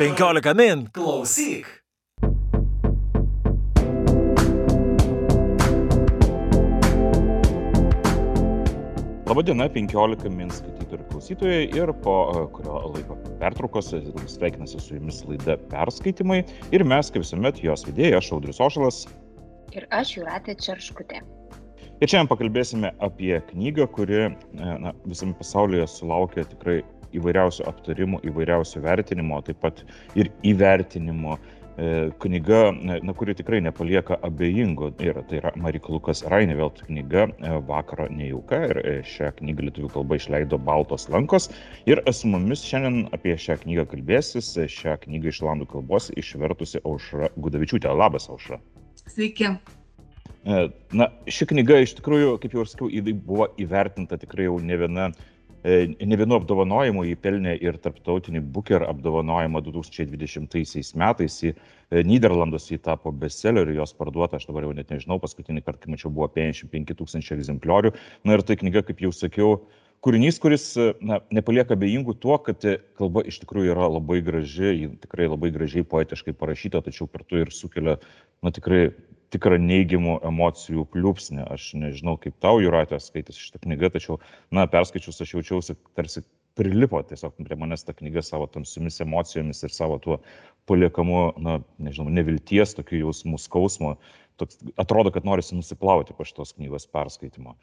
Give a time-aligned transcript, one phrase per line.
[0.00, 0.88] 15 min.
[0.92, 1.66] Klausyk.
[9.28, 14.96] Labadiena, 15 min skaitytojų ir klausytojai ir po e, kurio laiko pertraukos e, sveikinasi su
[14.96, 16.38] jumis laida perskaitimai
[16.72, 19.02] ir mes, kaip visuomet, jos vedėjai, aš Audrius Ošalas.
[19.76, 21.20] Ir aš Juratė Čerškutė.
[22.00, 26.78] Ir šiandien pakalbėsime apie knygą, kuri e, na, visame pasaulyje sulaukia tikrai
[27.16, 29.82] įvairiausių aptarimų, įvairiausių vertinimų, taip pat
[30.18, 31.38] ir įvertinimų.
[31.80, 37.52] E, knyga, na, kuri tikrai nepalieka abejingų, yra, tai yra Marik Lukas Rainevelt knyga e,
[37.68, 41.48] Vakaro nejauka ir e, šią knygą lietuvių kalba išleido Baltos lankos.
[41.88, 47.32] Ir su mumis šiandien apie šią knygą kalbėsis, šią knygą iš landų kalbos išvertusi Aušra
[47.40, 47.94] Gudavičiūtė.
[47.96, 48.60] Labas, Aušra.
[49.06, 49.54] Sveiki.
[50.96, 52.92] Na, ši knyga iš tikrųjų, kaip jau ir sakiau,
[53.24, 55.10] buvo įvertinta tikrai jau ne viena
[55.64, 61.36] ne vienu apdovanojimu jį pelnė ir tarptautinį Booker apdovanojimą 2020 metais.
[61.44, 61.54] E,
[62.06, 66.12] Niderlanduose jį tapo bestselleriu, jos parduota, aš dabar jau net nežinau, paskutinį kartą, kai mačiau,
[66.14, 67.92] buvo 55 tūkstančių egzempliorių.
[68.24, 69.58] Na ir tai knyga, kaip jau sakiau,
[70.06, 70.72] kūrinys, kuris
[71.04, 72.64] na, nepalieka bejingų tuo, kad
[72.98, 77.98] kalba iš tikrųjų yra labai graži, tikrai labai gražiai poetiškai parašyta, tačiau kartu ir sukelia,
[78.40, 78.88] na tikrai
[79.34, 81.46] tikrą neigiamų emocijų pliūpsnį.
[81.54, 84.18] Aš nežinau, kaip tau, Juratė, skaitys šitą knygą, tačiau,
[84.54, 86.24] na, perskaičius aš jaučiausi tarsi
[86.58, 90.18] prilipo tiesiog prie manęs ta knyga savo tamsiomis emocijomis ir savo tuo
[90.70, 93.94] paliekamu, na, nežinau, nevilties, tokiu jausmų skausmu.
[94.40, 97.54] Toks, atrodo, kad norisi nusiplauti po šitos knygos perskaitimo.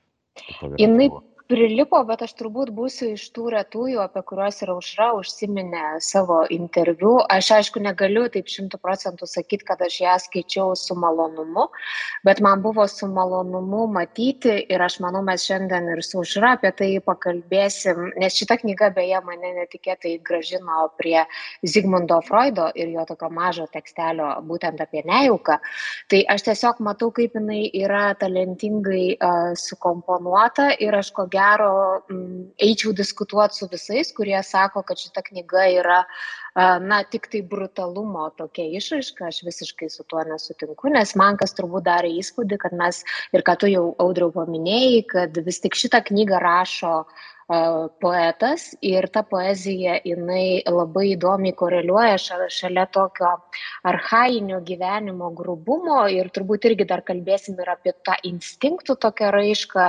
[0.78, 1.10] Jinai
[1.48, 7.14] prilipo, bet aš turbūt būsiu iš tų retųjų, apie kuriuos ir aušra užsiminė savo interviu.
[7.32, 11.70] Aš aišku negaliu taip šimtų procentų sakyti, kad aš ją skaičiau su malonumu,
[12.28, 16.74] bet man buvo su malonumu matyti ir aš manau, mes šiandien ir su aušra apie
[16.76, 21.24] tai pakalbėsim, nes šita knyga beje mane netikėtai gražino prie
[21.64, 25.60] Zygmundo Freudo ir jo tokio mažo tekstelio būtent apie nejauką.
[26.12, 31.72] Tai aš tiesiog matau, kaip jinai yra talentingai uh, sukomponuota ir aš ko gero gero
[32.68, 36.02] eičiau diskutuoti su visais, kurie sako, kad šita knyga yra,
[36.90, 41.86] na, tik tai brutalumo tokia išraiška, aš visiškai su tuo nesutinku, nes man kas turbūt
[41.86, 43.04] darė įspūdį, kad mes
[43.38, 49.08] ir ką tu jau audriau paminėjai, kad vis tik šitą knygą rašo uh, poetas ir
[49.08, 52.18] ta poezija jinai labai įdomiai koreliuoja
[52.52, 53.30] šalia tokio
[53.88, 59.86] archainio gyvenimo grubumo ir turbūt irgi dar kalbėsim ir apie tą instinktų tokią raišką,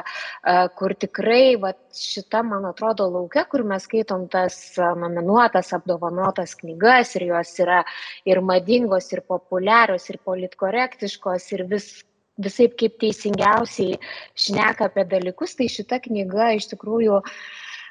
[0.78, 7.26] kur tikrai va, šita, man atrodo, laukia, kur mes skaitom tas nominuotas, apdovanotas knygas ir
[7.32, 7.82] jos yra
[8.28, 11.90] ir madingos, ir populiarios, ir politkorektiškos, ir vis
[12.38, 13.98] visaip kaip teisingiausiai
[14.38, 17.22] šneka apie dalykus, tai šita knyga iš tikrųjų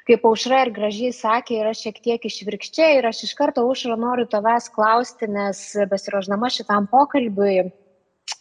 [0.08, 4.28] kaip aušra ir gražiai sakė, yra šiek tiek išvirkščiai ir aš iš karto aušra noriu
[4.32, 5.60] tavęs klausti, nes
[5.92, 7.68] besiroždama šitam pokalbiui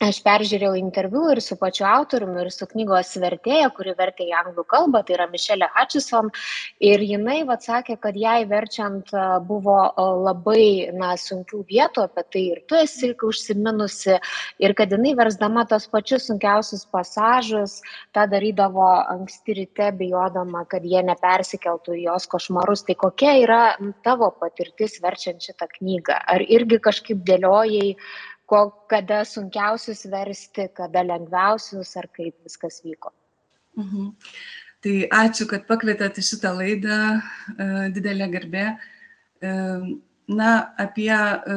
[0.05, 4.67] aš peržiūrėjau interviu ir su pačiu autoriumi, ir su knygos vertėja, kuri vertė į anglų
[4.69, 6.29] kalbą, tai yra Mišelė Hutchison.
[6.85, 9.09] Ir jinai atsakė, kad jai verčiant
[9.49, 14.19] buvo labai na, sunkių vietų, apie tai ir tu esi užsiminusi,
[14.61, 17.81] ir kad jinai versdama tos pačius sunkiausius pasažus,
[18.13, 22.85] tą darydavo anksti ryte, bijodama, kad jie nepersikeltų į jos košmarus.
[22.85, 23.63] Tai kokia yra
[24.05, 26.21] tavo patirtis verčiant šitą knygą?
[26.37, 27.95] Ar irgi kažkaip dėliojai
[28.47, 33.13] ko, kada sunkiausius versti, kada lengviausius ar kaip viskas vyko.
[33.77, 34.13] Mhm.
[34.87, 36.99] Tai ačiū, kad pakvietėte šitą laidą,
[37.57, 38.67] e, didelė garbė.
[39.43, 39.55] E,
[40.29, 41.57] na, apie e,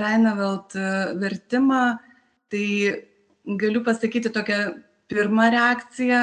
[0.00, 0.76] Reinevelt
[1.20, 1.82] vertimą,
[2.50, 2.66] tai
[3.60, 4.60] galiu pasakyti tokią
[5.10, 6.22] pirmą reakciją,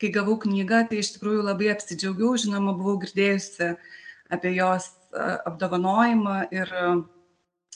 [0.00, 3.74] kai gavau knygą, tai iš tikrųjų labai apsidžiaugiau, žinoma, buvau girdėjusi
[4.32, 6.72] apie jos apdovanojimą ir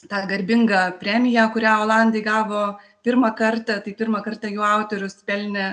[0.08, 5.66] tą garbingą premiją, kurią Olandai gavo pirmą kartą, tai pirmą kartą jų autorius pelnė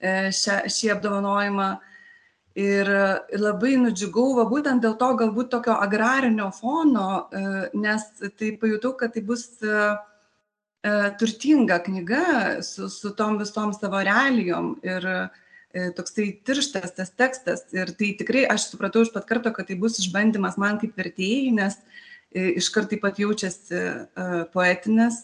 [0.00, 1.68] e, šią, šį apdovanojimą.
[2.58, 2.88] Ir
[3.38, 7.42] labai nudžiugau, va, būtent dėl to galbūt tokio agrarinio fono, e,
[7.78, 8.06] nes
[8.40, 9.90] tai pajutau, kad tai bus e,
[11.20, 12.24] turtinga knyga
[12.66, 15.06] su, su tom visom savo realijom ir
[15.94, 17.64] toksai tirštas tas tekstas.
[17.76, 21.50] Ir tai tikrai aš supratau iš pat karto, kad tai bus išbandymas man kaip vertėjai,
[21.54, 23.80] nes uh, iškart taip pat jaučiasi
[24.52, 25.22] poetinis,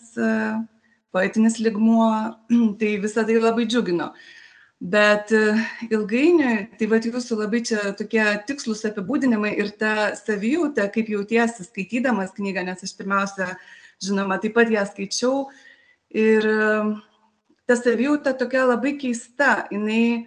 [1.14, 2.08] poetinis ligmuo,
[2.80, 4.12] tai visą tai labai džiugino.
[4.84, 5.30] Bet
[5.86, 12.34] ilgainiui, tai va jūsų labai čia tokie tikslus apibūdinimai ir ta savijūta, kaip jautiesi skaitydamas
[12.36, 13.54] knygą, nes aš pirmiausia,
[14.04, 15.46] žinoma, taip pat ją skaičiau.
[16.14, 16.44] Ir
[17.64, 20.26] ta savijūta tokia labai keista, jinai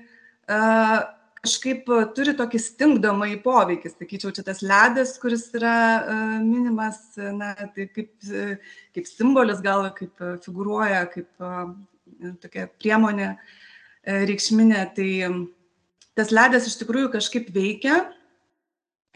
[0.50, 1.06] uh,
[1.48, 8.12] kažkaip turi tokį stingdomąjį poveikį, sakyčiau, čia tas ledas, kuris yra minimas, na, tai kaip,
[8.96, 11.30] kaip simbolis gal, kaip figuruoja, kaip
[12.44, 13.36] tokia priemonė
[14.08, 15.12] reikšminė, tai
[16.18, 18.02] tas ledas iš tikrųjų kažkaip veikia.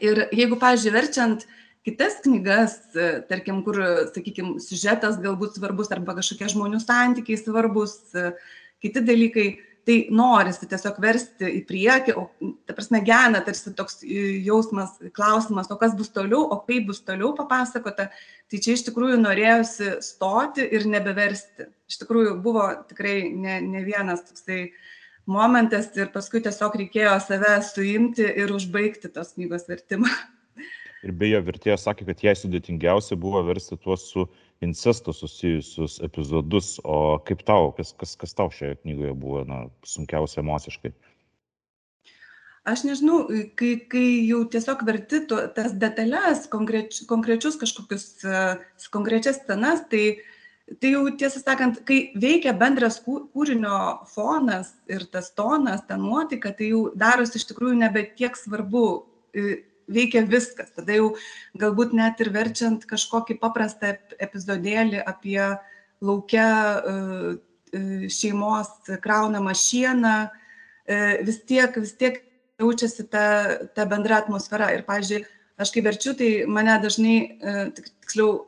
[0.02, 1.44] Ir jeigu, pažiūrėjau, verčiant
[1.86, 2.78] kitas knygas,
[3.28, 3.78] tarkim, kur,
[4.14, 8.00] sakykime, siužetas galbūt svarbus arba kažkokie žmonių santykiai svarbus,
[8.82, 9.46] kiti dalykai,
[9.86, 12.26] tai norisi tiesiog versti į priekį, o,
[12.68, 17.32] ta prasme, gena tarsi toks jausmas, klausimas, o kas bus toliau, o kaip bus toliau
[17.38, 18.08] papasakota,
[18.50, 21.68] tai čia iš tikrųjų norėjusi stoti ir nebeversti.
[21.90, 24.68] Iš tikrųjų buvo tikrai ne, ne vienas toksai
[25.26, 30.10] momentas ir paskui tiesiog reikėjo save suimti ir užbaigti tos knygos vertimą.
[31.02, 34.28] Ir beje, vertėjas sakė, kad jai sudėtingiausia buvo versti tuos su
[34.62, 40.42] incestu susijusius epizodus, o kaip tau, kas, kas, kas tau šioje knygoje buvo na, sunkiausia
[40.44, 40.92] emociškai?
[42.62, 43.24] Aš nežinau,
[43.58, 48.04] kai, kai jau tiesiog verti to, tas detalės, konkreč, konkrečius kažkokius,
[48.94, 50.20] konkrečias scenas, tai,
[50.78, 53.80] tai jau tiesą sakant, kai veikia bendras kūrinio
[54.12, 58.86] fonas ir tas tonas, ta nuotaika, tai jau darosi iš tikrųjų nebe tiek svarbu
[59.90, 60.72] veikia viskas.
[60.76, 61.12] Tada jau
[61.58, 65.40] galbūt net ir verčiant kažkokį paprastą epizodėlį apie
[66.02, 66.94] laukia e,
[67.72, 67.80] e,
[68.10, 68.70] šeimos
[69.02, 70.16] kraunamą šieną,
[70.86, 72.22] e, vis tiek, vis tiek
[72.60, 73.26] jaučiasi ta,
[73.74, 74.72] ta bendra atmosfera.
[74.74, 75.24] Ir, pavyzdžiui,
[75.62, 77.16] aš kai verčiu, tai mane dažnai,
[77.76, 78.46] tiksliau,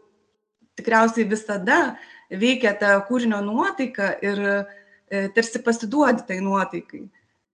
[0.78, 1.96] tikriausiai visada
[2.30, 4.40] veikia ta kūrinio nuotaika ir
[5.34, 7.04] tarsi pasiduodi tai nuotaikai.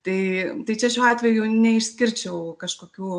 [0.01, 0.21] Tai,
[0.65, 3.19] tai čia šiuo atveju neišskirčiau kažkokių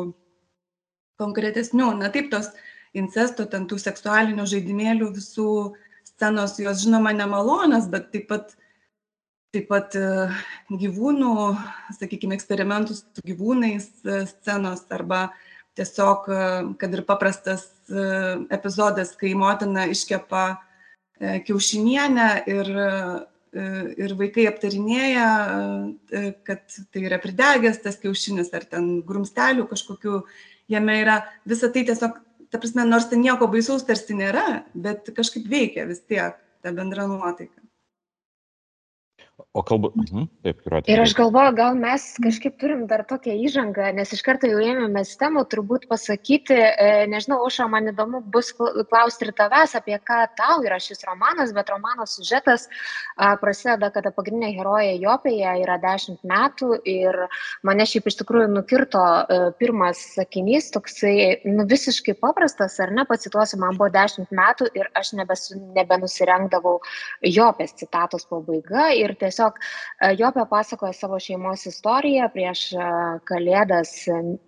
[1.22, 1.94] konkretesnių.
[2.02, 2.50] Na taip, tos
[2.98, 5.52] incesto, ten tų seksualinių žaidimėlių visų
[6.12, 8.52] scenos, jos žinoma nemalonios, bet taip pat,
[9.52, 10.28] taip pat e,
[10.70, 11.32] gyvūnų,
[11.98, 15.30] sakykime, eksperimentus su gyvūnais e, scenos arba
[15.78, 16.44] tiesiog, e,
[16.80, 17.68] kad ir paprastas
[18.52, 20.44] epizodas, kai motina iškepa
[21.44, 22.68] kiaušinienę ir,
[24.00, 25.26] ir vaikai aptarinėja,
[26.46, 26.62] kad
[26.94, 30.22] tai yra pridegęs tas kiaušinis ar ten grumstelių kažkokių
[30.68, 32.18] jame yra visa tai tiesiog,
[32.50, 37.06] ta prasme, nors ten nieko baisaus tarsi nėra, bet kažkaip veikia vis tiek ta bendra
[37.10, 37.58] nuotaika.
[39.52, 40.78] O kalbu, mhm, taip, yra.
[40.88, 45.10] Ir aš galvoju, gal mes kažkaip turim dar tokią įžangą, nes iš karto jau ėmėmės
[45.20, 50.62] temų, turbūt pasakyti, e, nežinau, Oša, man įdomu bus klausti ir tavęs, apie ką tau
[50.64, 52.68] yra šis romanas, bet romano sužetas
[53.42, 57.20] prasideda, kada pagrindinė herojė Jopėje yra 10 metų ir
[57.66, 63.60] mane šiaip iš tikrųjų nukirto e, pirmas sakinys, toksai nu, visiškai paprastas, ar ne, pacituosiu,
[63.64, 66.78] man buvo 10 metų ir aš nebesu, nebenusirengdavau
[67.28, 72.88] Jopės citatos pabaiga ir tiesiog e, Jopė pasakoja savo šeimos istoriją, prieš e,
[73.30, 73.94] kalėdas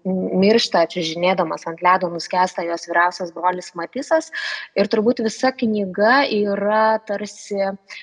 [0.04, 4.32] miršta, čiūžinėdamas ant ledo nuskesta jos vyriausias brolis Matisas.
[4.78, 8.02] Ir turbūt visa knyga yra tarsi uh,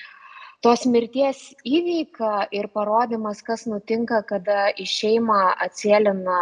[0.62, 6.38] tos mirties įveika ir parodymas, kas nutinka, kada į šeimą atsėlina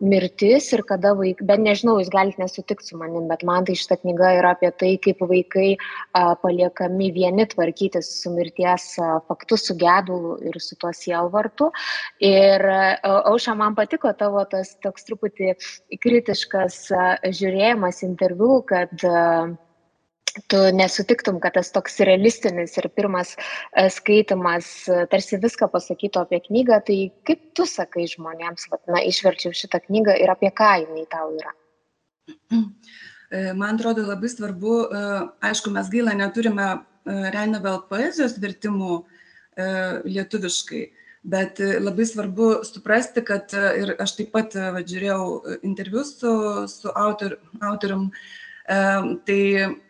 [0.00, 4.00] mirtis ir kada vaikai, bet nežinau, jūs galite nesutikti su manim, bet man tai šita
[4.00, 9.76] knyga yra apie tai, kaip vaikai a, paliekami vieni tvarkytis su mirties a, faktu, su
[9.78, 11.70] gedulu ir su tuo sielvartu.
[12.26, 12.66] Ir
[13.06, 15.54] aušia, man patiko tavo tas toks truputį
[16.00, 19.26] kritiškas a, žiūrėjimas interviu, kad a,
[20.50, 26.40] tu nesutiktum, kad tas toks realistinis ir pirmas e, skaitimas e, tarsi viską pasakytų apie
[26.46, 31.06] knygą, tai kaip tu sakai žmonėms, vat, na, išverčiau šitą knygą ir apie ką jinai
[31.12, 31.54] tau yra?
[32.30, 34.78] E, man atrodo labai svarbu,
[35.50, 36.70] aišku, mes gaila neturime
[37.10, 38.98] Reinavel poezijos vertimų
[40.04, 40.82] lietuviškai,
[41.32, 46.34] bet labai svarbu suprasti, kad ir aš taip pat va, žiūrėjau interviu su,
[46.70, 48.10] su autor, autorium,
[48.68, 49.89] tai E,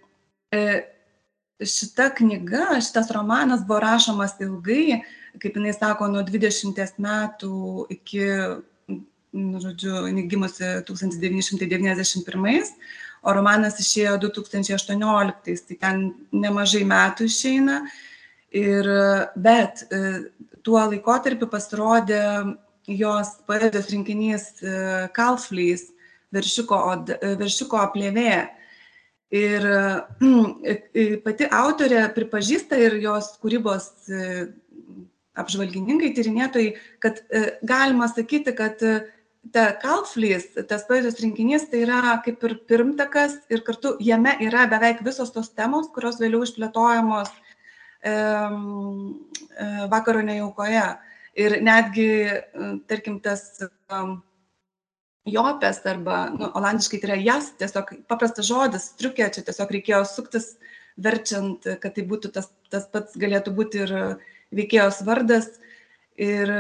[1.61, 5.02] šita knyga, šitas romanas buvo rašomas ilgai,
[5.38, 8.25] kaip jinai sako, nuo 20 metų iki,
[8.88, 12.73] nu, žodžiu, gimusi 1991,
[13.23, 17.83] o romanas išėjo 2018, tai ten nemažai metų išeina.
[18.57, 18.88] Ir,
[19.38, 19.99] bet e,
[20.66, 22.23] tuo laikotarpiu pasirodė
[22.90, 24.73] jos poezijos rinkinys e,
[25.14, 25.85] Kalflys,
[26.35, 26.80] veršiuko,
[27.38, 28.33] veršiuko plėvė
[29.31, 29.63] Ir
[31.23, 34.49] pati autorė pripažįsta ir jos kūrybos e,
[35.39, 36.73] apžvalgininkai, tyrinėtojai,
[37.03, 38.97] kad e, galima sakyti, kad e,
[39.55, 45.05] ta Kalflys, tas poezijos rinkinys, tai yra kaip ir pirmtakas ir kartu jame yra beveik
[45.07, 47.31] visos tos temos, kurios vėliau išplėtojamos
[48.03, 48.17] e,
[49.95, 50.89] vakaro nejaukoje.
[51.39, 52.11] Ir netgi,
[52.91, 53.63] tarkim, tas
[55.29, 60.55] jopės arba, nu, olandiškai tai yra jas, tiesiog paprastas žodis, striukė, čia tiesiog reikėjo suktis
[61.00, 63.95] verčiant, kad tai būtų tas, tas pats galėtų būti ir
[64.55, 65.53] veikėjos vardas.
[66.21, 66.50] Ir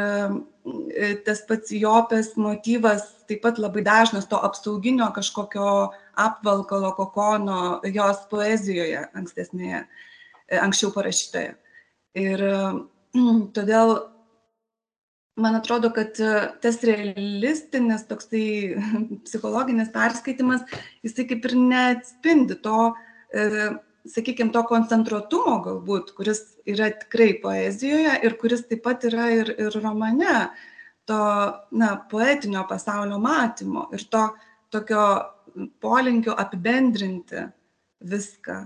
[1.26, 5.90] tas pats jopės motyvas taip pat labai dažnas to apsauginio kažkokio
[6.20, 9.82] apvalkalo kokono jos poezijoje ankstesnėje,
[10.64, 11.52] anksčiau parašytoje.
[12.20, 12.46] Ir
[13.56, 13.94] todėl
[15.42, 16.18] man atrodo, kad
[16.62, 18.46] tas realistinis toksai
[19.26, 20.66] psichologinis perskaitimas,
[21.06, 22.90] jisai kaip ir neatspindi to
[24.08, 29.76] sakykime, to koncentruotumo galbūt, kuris yra tikrai poezijoje ir kuris taip pat yra ir, ir
[29.82, 30.50] romane,
[31.08, 31.20] to
[31.76, 34.26] na, poetinio pasaulio matymo ir to
[34.70, 35.04] tokio
[35.82, 37.44] polinkio apibendrinti
[38.10, 38.60] viską,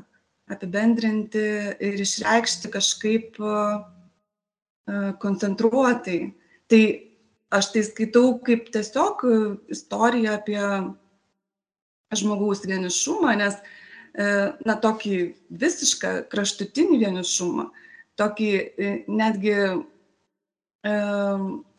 [0.52, 1.44] apibendrinti
[1.80, 3.38] ir išreikšti kažkaip
[5.18, 6.18] koncentruotai.
[6.72, 6.82] Tai
[7.54, 9.24] aš tai skaitau kaip tiesiog
[9.72, 10.60] istoriją apie
[12.14, 13.58] žmogaus vienišumą, nes
[14.14, 14.26] E,
[14.62, 15.16] na, tokį
[15.58, 17.64] visišką kraštutinį vienišumą,
[18.20, 19.54] tokį e, netgi,
[20.86, 20.92] e,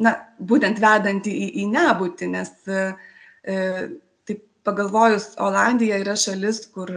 [0.04, 0.14] na,
[0.50, 2.52] būtent vedantį į, į nebūtį, nes
[3.46, 6.92] taip pagalvojus, Olandija yra šalis, kur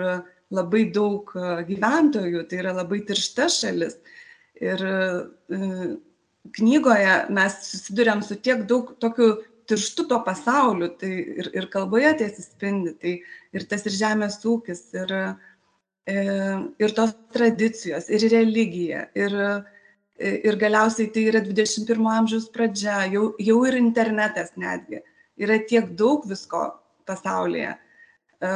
[0.50, 1.30] labai daug
[1.68, 3.98] gyventojų, tai yra labai tiršta šalis.
[4.58, 4.82] Ir
[6.56, 9.28] knygoje mes susidurėm su tiek daug tokių
[9.68, 13.14] tirštu tuo pasauliu, tai ir, ir kalboje tai atsispindi, tai
[13.56, 15.12] ir tas ir žemės ūkis, ir,
[16.08, 16.22] e,
[16.80, 19.36] ir tos tradicijos, ir religija, ir,
[20.18, 25.02] ir galiausiai tai yra 21 amžiaus pradžia, jau, jau ir internetas netgi.
[25.38, 26.64] Yra tiek daug visko
[27.08, 28.54] pasaulyje, e,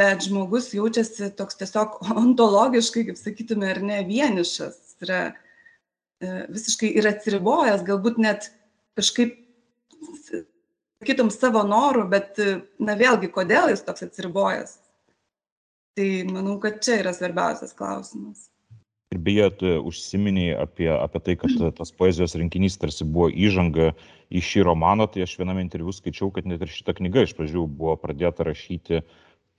[0.00, 5.24] bet žmogus jaučiasi toks tiesiog ontologiškai, kaip sakytume, ar ne vienišas, yra
[6.52, 8.50] visiškai ir atsiribojęs, galbūt net
[8.98, 9.36] kažkaip
[11.04, 12.40] sakytum savo norų, bet,
[12.80, 14.78] na vėlgi, kodėl jis toks atsiribojęs?
[15.94, 18.48] Tai manau, kad čia yra svarbiausias klausimas.
[19.14, 19.46] Ir beje,
[19.86, 23.92] užsiminiai apie, apie tai, kad tas poezijos rinkinys tarsi buvo įžanga
[24.34, 27.68] į šį romaną, tai aš viename interviu skaičiau, kad net ir šita knyga iš pradžių
[27.68, 29.04] buvo pradėta rašyti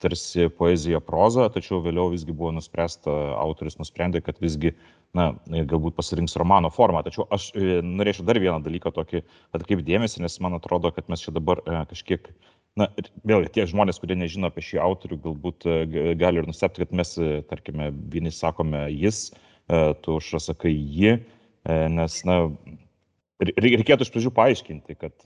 [0.02, 4.74] tarsi poezija proza, tačiau vėliau visgi buvo nuspręsta, autoris nusprendė, kad visgi
[5.16, 7.00] na, galbūt pasirinks romano formą.
[7.06, 9.22] Tačiau aš e, norėčiau dar vieną dalyką tokį
[9.56, 12.28] atkreipti dėmesį, nes man atrodo, kad mes čia dabar e, kažkiek,
[12.76, 12.90] na,
[13.28, 15.78] vėlgi tie žmonės, kurie nežino apie šį autorių, galbūt e,
[16.20, 17.16] gali ir nustebti, kad mes,
[17.48, 19.30] tarkime, vieni sakome jis,
[20.04, 21.16] tu užsakai ji,
[21.66, 22.36] nes, na,
[23.42, 25.16] reikėtų iš pradžių paaiškinti, kad,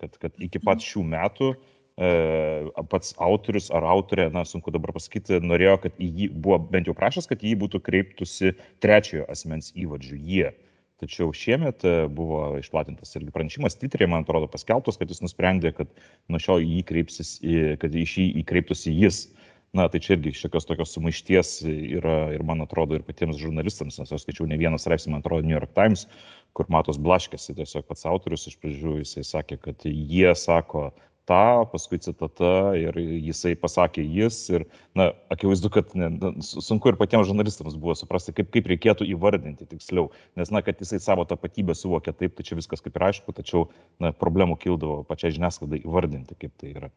[0.00, 1.52] kad, kad iki pat šių metų
[1.96, 6.94] pats autorius ar autorė, na, sunku dabar pasakyti, norėjo, kad į jį buvo bent jau
[6.96, 8.52] prašęs, kad į jį būtų kreiptusi
[8.84, 10.50] trečiojo asmens įvardžių jie.
[11.00, 11.84] Tačiau šiemet
[12.16, 15.90] buvo išplatintas irgi pranešimas, Twitter'e, man atrodo, paskelbtas, kad jis nusprendė, kad
[16.32, 17.34] nuo šiol jį kreipsis,
[17.80, 19.26] kad iš jį kreiptųsi jis.
[19.76, 24.12] Na, tai čia irgi šiokios tokios sumaišties yra ir man atrodo ir patiems žurnalistams, nes
[24.14, 26.06] aš skaičiau ne vieną straipsnį, man atrodo, New York Times,
[26.56, 30.86] kur matos blaškėsi, tiesiog pats autorius iš pradžių jisai sakė, kad jie sako
[31.28, 34.66] tą, paskui citata ir jisai pasakė jis ir,
[34.98, 36.10] na, akivaizdu, kad ne,
[36.44, 41.02] sunku ir patiems žurnalistams buvo suprasti, kaip, kaip reikėtų įvardinti tiksliau, nes, na, kad jisai
[41.02, 43.66] savo tapatybę suvokė taip, tai čia viskas kaip ir aišku, tačiau,
[44.02, 46.92] na, problemų kildavo pačiai žiniasklaidai įvardinti, kaip tai yra.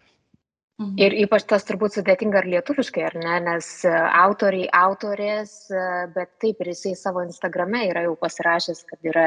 [0.80, 0.96] Mhm.
[0.96, 5.82] Ir ypač tas turbūt sudėtinga ir lietuviškai, ar ne, nes e, autoriai, autorės, e,
[6.16, 9.26] bet taip ir jisai savo Instagrame yra jau pasirašęs, kad yra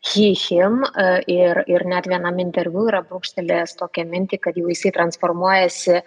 [0.00, 4.92] he, him e, ir, ir net vienam interviu yra brūkštelėjęs tokią mintį, kad jau jisai
[4.96, 6.00] transformuojasi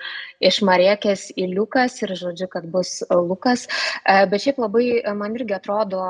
[0.50, 3.68] iš Mariekės į Liukas ir žodžiu, kad bus Lukas.
[4.06, 4.86] E, bet šiaip labai
[5.18, 6.04] man irgi atrodo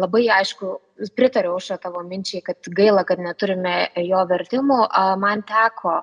[0.00, 0.76] labai aišku
[1.16, 4.78] pritariau šią tavo minčiai, kad gaila, kad neturime jo vertimų.
[5.20, 5.98] Man teko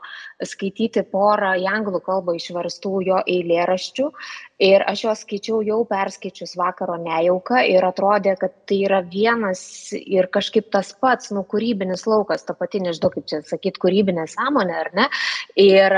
[0.46, 4.10] skaityti porą į anglų kalbą išverstų jo eilėraščių
[4.64, 9.62] ir aš juos skaičiau jau perskaičius vakaro nejauką ir atrodė, kad tai yra vienas
[9.98, 14.78] ir kažkaip tas pats, nu, kūrybinis laukas, ta pati, nežinau, kaip čia sakyti, kūrybinė sąmonė,
[14.86, 15.08] ar ne?
[15.60, 15.96] Ir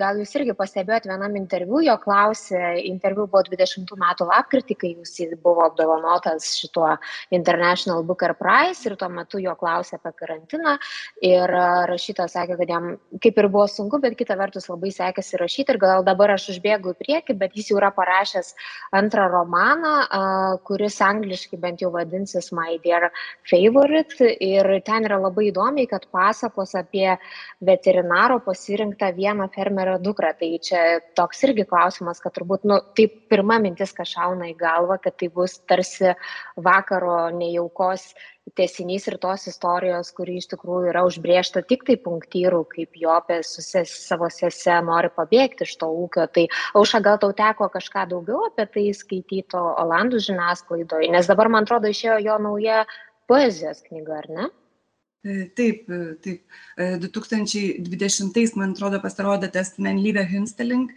[0.00, 5.36] gal jūs irgi pastebėjot vienam interviu, jo klausė, interviu buvo 20 metų lapkritį, kai jūs
[5.42, 6.94] buvo apdovanotas šituo
[7.36, 10.76] International Booker Price ir tuo metu jo klausė apie karantiną
[11.24, 11.52] ir
[11.90, 12.88] rašytojas sakė, kad jam
[13.22, 16.94] kaip ir buvo sunku, bet kita vertus labai sekėsi rašyti ir gal dabar aš užbėgu
[16.94, 18.54] į priekį, bet jis jau yra parašęs
[18.96, 19.94] antrą romaną,
[20.66, 23.10] kuris angliškai bent jau vadinsis My Dear
[23.50, 27.16] Favorite ir ten yra labai įdomiai, kad pasakos apie
[27.66, 30.32] veterinaro pasirinktą vieną fermerio dukrą.
[30.38, 30.84] Tai čia
[31.18, 35.30] toks irgi klausimas, kad turbūt, nu, tai pirma mintis, kas šauna į galvą, kad tai
[35.32, 36.14] bus tarsi
[36.56, 38.12] vakaro nejaukos
[38.54, 43.64] tesinys ir tos istorijos, kuri iš tikrųjų yra užbriešta tik tai punktyrų, kaip Jopė su
[43.64, 46.28] ses, savo sese nori pabėgti iš to ūkio.
[46.32, 46.46] Tai
[46.78, 51.90] auša gal tau teko kažką daugiau apie tai skaityto Olandų žiniasklaidoje, nes dabar man atrodo
[51.90, 52.84] išėjo jo nauja
[53.26, 54.48] poezijos knyga, ar ne?
[55.26, 56.42] E, taip, e, taip.
[56.78, 60.92] 2020, e, man atrodo, pasirodė tas Menlyve Hinsteling,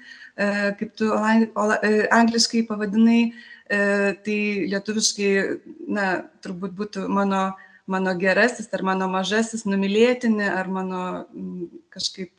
[0.79, 3.31] kaip tu angliškai pavadinai,
[3.69, 4.37] tai
[4.71, 5.31] lietuviškai,
[5.93, 6.05] na,
[6.41, 7.51] turbūt būtų mano,
[7.89, 11.01] mano gerasis ar mano mažasis numylėtini, ar mano
[11.93, 12.33] kažkaip,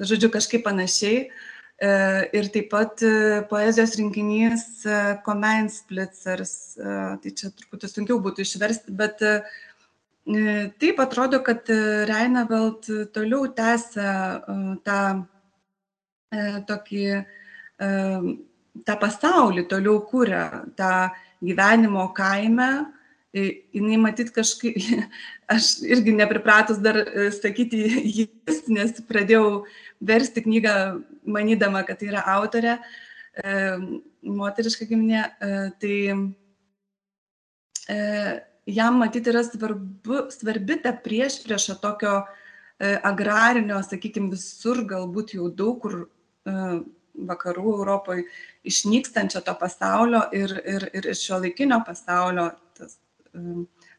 [0.00, 1.26] žodžiu, kažkaip panašiai.
[1.82, 3.02] Ir taip pat
[3.50, 4.64] poezijos rinkinys
[5.26, 9.20] Komensplitzers, tai čia truputį sunkiau būtų išversti, bet
[10.26, 15.00] E, taip atrodo, kad e, Reinevelt toliau tęsia e, tą
[16.68, 17.06] tokį
[18.86, 20.42] tą pasaulį, toliau kūrė
[20.78, 20.92] tą
[21.44, 22.72] gyvenimo kaime.
[23.32, 24.76] Jis matyt kažkaip,
[25.54, 26.98] aš irgi nepripratus dar
[27.32, 29.64] sakyti jis, nes pradėjau
[30.04, 30.76] versti knygą
[31.24, 32.76] manydama, kad tai yra autorė,
[34.20, 35.24] moteriška giminė,
[35.80, 35.96] tai
[38.66, 45.80] jam matyt yra svarbu, svarbi ta priešprieša tokio e, agrarinio, sakykime, visur galbūt jau daug
[45.82, 46.54] kur e,
[47.14, 48.24] vakarų Europoje
[48.64, 52.98] išnykstančio to pasaulio ir, ir, ir šio laikinio pasaulio, tas,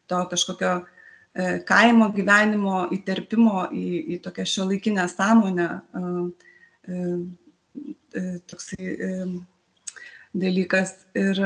[0.06, 5.68] to kažkokio e, kaimo gyvenimo įterpimo į, į tokią šio laikinę sąmonę.
[5.94, 6.96] E,
[8.14, 8.92] e, toksai
[10.34, 10.92] dalykas.
[11.18, 11.40] Ir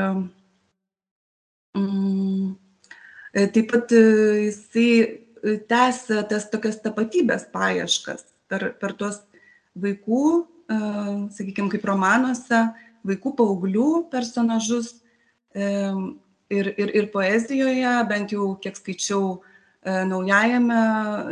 [1.77, 2.51] mm,
[3.55, 4.91] taip pat jisai
[5.69, 9.21] tęsia tas tokias tapatybės paieškas per, per tuos
[9.79, 10.23] vaikų,
[10.69, 12.63] sakykime, kaip romanuose,
[13.07, 14.99] vaikų paauglių personažus
[15.55, 19.39] ir, ir, ir poezijoje, bent jau kiek skaičiau
[19.83, 20.81] naujajame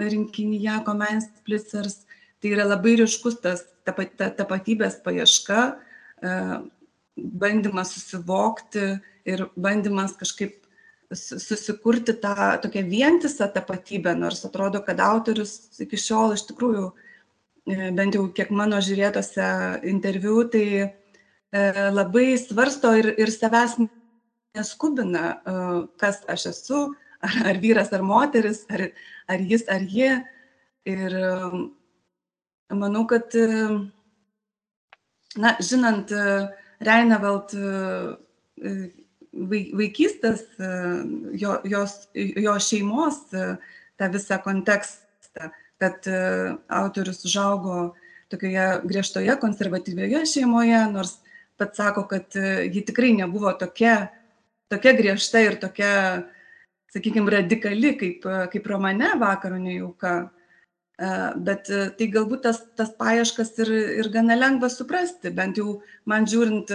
[0.07, 1.99] rinkinyje Komens Splitzers,
[2.41, 5.65] tai yra labai ryškus tas tapatybės paieška,
[7.17, 8.87] bandymas susivokti
[9.27, 10.63] ir bandymas kažkaip
[11.13, 17.06] susikurti tą tokią vientisą tapatybę, nors atrodo, kad autorius iki šiol iš tikrųjų, e,
[17.67, 19.47] bent jau kiek mano žiūrėtose
[19.89, 20.89] interviu, tai e,
[21.91, 23.77] labai svarsto ir, ir savęs
[24.55, 25.55] neskubina, e,
[25.99, 26.83] kas aš esu,
[27.19, 28.87] ar, ar vyras, ar moteris, ar,
[29.27, 30.13] ar jis, ar ji.
[30.87, 31.11] Ir
[32.71, 33.33] manau, kad,
[35.35, 36.13] na, žinant
[36.87, 37.51] Reinevelt
[39.33, 40.69] vaikystės, e,
[41.37, 43.57] jo, jos, jo šeimos e,
[43.97, 45.06] tą visą kontekstą,
[45.81, 46.19] kad e,
[46.67, 47.93] autorius užaugo
[48.31, 51.17] tokioje griežtoje konservatyvioje šeimoje, nors
[51.57, 52.35] pats sako, kad
[52.73, 54.09] ji tikrai nebuvo tokia,
[54.69, 55.93] tokia griežta ir tokia,
[56.93, 60.17] sakykime, radikali kaip, kaip romane vakaro nejauka.
[61.47, 66.73] Bet tai galbūt tas, tas paieškas ir, ir gana lengva suprasti, bent jau man žiūrint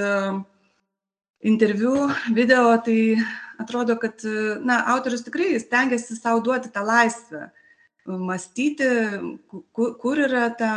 [1.42, 3.18] interviu, video, tai
[3.58, 4.22] atrodo, kad
[4.62, 7.48] na, autorius tikrai stengiasi savo duoti tą laisvę,
[8.06, 8.88] mąstyti,
[9.72, 10.72] kur, kur yra ta,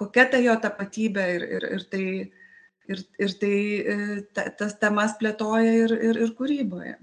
[0.00, 2.06] kokia ta jo tapatybė ir, ir, ir tai,
[2.90, 3.98] ir, ir tai e,
[4.36, 6.96] ta, tas temas plėtoja ir, ir, ir kūryboje.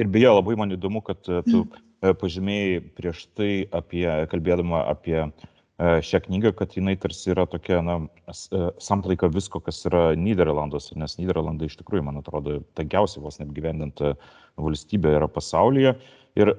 [0.00, 2.18] Ir beje, labai man įdomu, kad e, tu mm.
[2.20, 5.26] pažymėjai prieš tai apie, kalbėdama apie
[5.80, 7.94] E, šią knygą, kad jinai tarsi yra tokia, na,
[8.28, 14.12] e, samplaika visko, kas yra Niderlanduose, nes Niderlandai iš tikrųjų, man atrodo, tankiausiai vos neapgyvendinta
[14.60, 15.94] valstybė yra pasaulyje.
[16.36, 16.52] Ir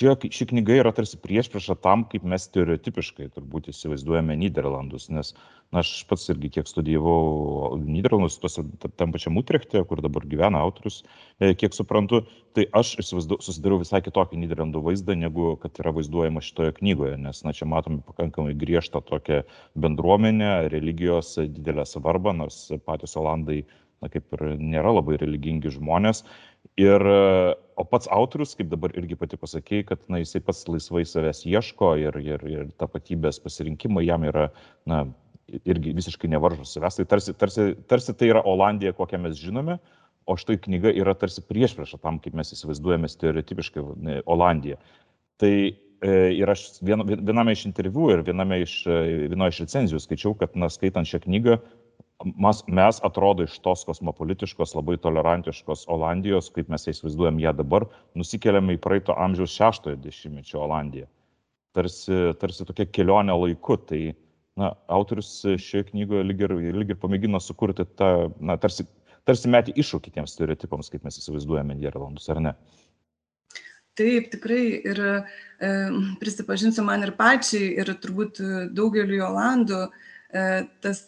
[0.00, 5.82] e, ši, knyga yra tarsi priešprieša tam, kaip mes stereotipiškai turbūt įsivaizduojame Niderlandus, nes na,
[5.82, 8.64] aš pats irgi kiek studijavau Niderlandus, tuose
[9.00, 11.02] tam pačiam Utrechte, kur dabar gyvena autorius,
[11.38, 12.22] e, kiek suprantu,
[12.56, 17.52] tai aš susidariau visai kitokį Niderlandų vaizdą, negu kad yra vaizduojama šitoje knygoje, nes na,
[17.56, 19.42] čia matome pakankamai griežtą tokią
[19.76, 23.64] bendruomenę, religijos didelę svarbą, nors patys Olandai
[24.02, 26.24] na, kaip ir nėra labai religingi žmonės.
[26.80, 27.02] Ir,
[27.76, 31.90] o pats autorius, kaip dabar irgi pati pasakėjai, kad na, jisai pats laisvai savęs ieško
[32.00, 34.46] ir, ir, ir tapatybės pasirinkimai jam yra
[34.88, 35.02] na,
[35.68, 36.96] irgi visiškai nevaržo savęs.
[37.00, 39.78] Tai tarsi, tarsi, tarsi tai yra Olandija, kokią mes žinome,
[40.24, 44.78] o štai knyga yra tarsi prieš priešą tam, kaip mes įsivaizduojame stereotipiškai ne, Olandiją.
[45.42, 50.02] Tai e, ir aš vien, viename iš interviu ir viename iš, e, vienoje iš recenzijų
[50.06, 51.58] skaičiau, kad, na, skaitant šią knygą,
[52.24, 57.86] mes, mes atrodo iš tos kosmopolitiškos, labai tolerantiškos Olandijos, kaip mes įsivaizduojam ją dabar,
[58.18, 61.08] nusikeliame į praeito amžiaus šeštojo dešimtmečio Olandiją.
[61.76, 63.78] Tarsi, tarsi tokia kelionė laiku.
[63.88, 64.00] Tai
[64.60, 65.30] na, autorius
[65.62, 68.86] šioje knygoje lyg ir, lyg ir pamėgino sukurti tą, na, tarsi,
[69.28, 72.56] tarsi metį iššūkį tiems stereotipams, kaip mes įsivaizduojame Niderlandus, ar ne?
[73.96, 75.72] Taip, tikrai ir e,
[76.20, 78.40] prisipažinsiu man ir pačiai, ir turbūt
[78.72, 81.02] daugeliu Olandų, e, tas,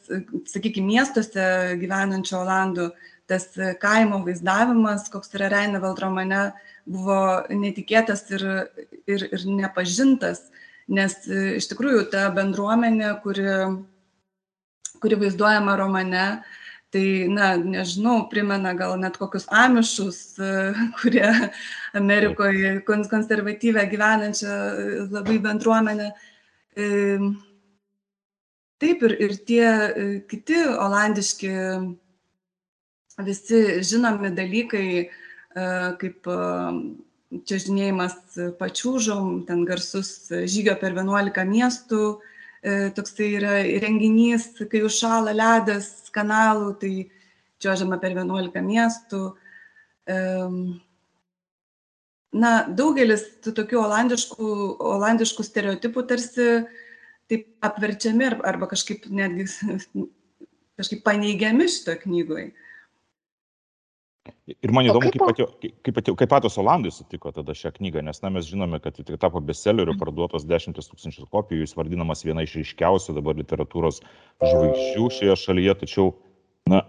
[0.51, 1.45] sakykime, miestuose
[1.81, 2.89] gyvenančių Olandų,
[3.31, 3.47] tas
[3.81, 6.43] kaimo vaizdavimas, koks yra Reineveld romane,
[6.85, 8.45] buvo netikėtas ir,
[9.09, 10.43] ir, ir nepažintas,
[10.93, 13.49] nes e, iš tikrųjų ta bendruomenė, kuri,
[15.01, 16.27] kuri vaizduojama romane,
[16.95, 20.53] tai na nežinau primena gal net kokius amišus e,
[21.01, 21.27] kurie
[21.97, 26.13] amerikoje konservatyvią gyvenančią e, labai bendruomenę.
[26.77, 26.87] E,
[28.85, 29.71] taip ir ir tie
[30.31, 31.55] kiti olandiški
[33.25, 34.87] visi žinomi dalykai
[36.05, 36.31] kaip
[37.35, 42.05] čiuožinėjimas pačiūžom ten garsus žygio per vienuolika miestų
[42.65, 46.93] E, toksai yra renginys, kai užšala ledas kanalų, tai
[47.61, 49.21] čiuožiama per 11 miestų.
[52.35, 54.49] Na, daugelis tų tokių olandiškų,
[54.95, 56.49] olandiškų stereotipų tarsi
[57.31, 59.49] taip apverčiami arba kažkaip netgi
[60.79, 62.53] kažkaip paneigiami šitoje knygoje.
[64.49, 68.23] Ir man įdomu, kaip, patio, kaip, patio, kaip patos Olandai sutiko tada šią knygą, nes
[68.25, 72.57] na, mes žinome, kad tai tapo bestselleriu, parduotos dešimtis tūkstančių kopijų, jis vadinamas viena iš
[72.61, 74.01] ryškiausių dabar literatūros
[74.41, 76.07] žvaigždžių šioje šalyje, tačiau,
[76.73, 76.83] na,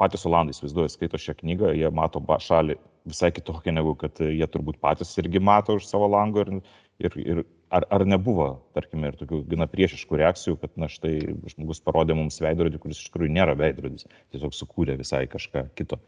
[0.00, 2.76] patys Olandai įsivaizduoja, skaito šią knygą, jie mato šalį
[3.08, 6.56] visai kitokią, negu kad jie turbūt patys irgi mato už savo lango ir,
[7.04, 11.14] ir, ir ar, ar nebuvo, tarkime, ir tokių gana priešiškų reakcijų, kad na štai
[11.52, 15.98] žmogus parodė mums veidrodį, kuris iš tikrųjų nėra veidrodis, tiesiog sukūrė visai kažką kito.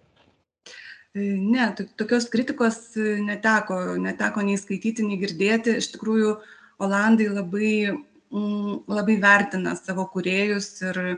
[1.16, 5.78] E, ne, tokios kritikos e, neteko, neteko nei skaityti, nei girdėti.
[5.80, 6.36] Iš tikrųjų,
[6.84, 7.72] Olandai labai,
[8.30, 11.14] mm, labai vertina savo kuriejus ir e,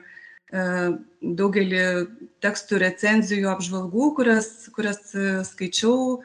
[1.21, 1.83] daugelį
[2.41, 5.03] tekstų, recenzijų, apžvalgų, kurias, kurias
[5.51, 6.23] skaičiau,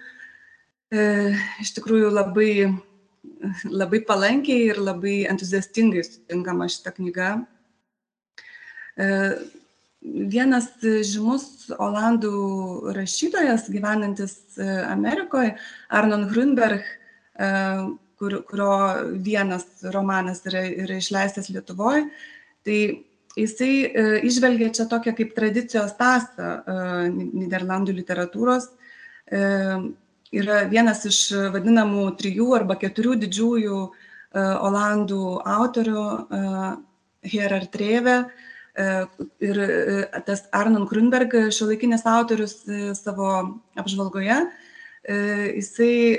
[1.59, 2.49] iš tikrųjų labai,
[3.69, 7.29] labai palankiai ir labai entuziastingai sutinkama šitą knygą
[10.05, 15.55] vienas žymus olandų rašytojas gyvenantis e, Amerikoje,
[15.89, 17.49] Arnon Grunberg, e,
[18.19, 18.71] kur, kurio
[19.25, 22.05] vienas romanas yra, yra išleistas Lietuvoje,
[22.65, 22.79] tai
[23.35, 26.59] jisai e, išvelgia čia tokią kaip tradicijos tasą
[27.15, 28.69] Niderlandų literatūros.
[30.33, 31.19] Yra vienas iš
[31.53, 33.77] vadinamų trijų arba keturių didžiųjų
[34.35, 36.05] olandų autorių,
[37.25, 38.15] Herard Treve,
[38.75, 39.07] E,
[39.39, 43.29] ir e, tas Arnon Grunberg, šiuolaikinis autorius e, savo
[43.79, 44.41] apžvalgoje,
[45.05, 46.17] jisai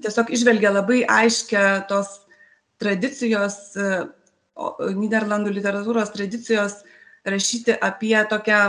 [0.00, 2.22] tiesiog išvelgia labai aiškę tos
[2.80, 3.58] tradicijos,
[4.96, 6.78] Niderlandų literatūros tradicijos
[7.28, 8.60] rašyti apie tokią,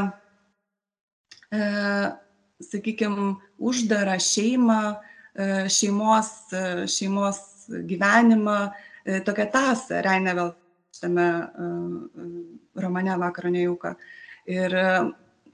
[2.65, 4.81] sakykime, uždarą šeimą,
[5.71, 6.31] šeimos,
[6.91, 8.57] šeimos gyvenimą,
[9.25, 10.57] tokią tasą Reinevelt
[11.01, 11.47] tame
[12.75, 13.95] romane Vakaro nejauka.
[14.49, 14.75] Ir,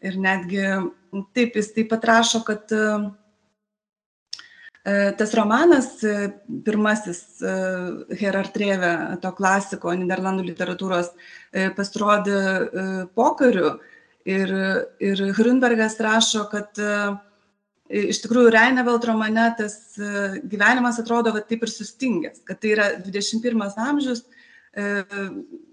[0.01, 0.65] ir netgi
[1.35, 2.71] taip, jis taip pat rašo, kad
[5.19, 5.89] tas romanas,
[6.63, 7.41] pirmasis
[8.19, 11.11] Herard Treve, to klasiko Niderlandų literatūros,
[11.75, 12.39] pasirodė
[13.17, 13.77] pokariu.
[14.27, 14.51] Ir,
[14.99, 16.75] ir Grunbergas rašo, kad
[17.87, 19.77] iš tikrųjų Reinevelt romane tas
[20.43, 24.25] gyvenimas atrodo va, taip ir sustingęs, kad tai yra 21 amžius,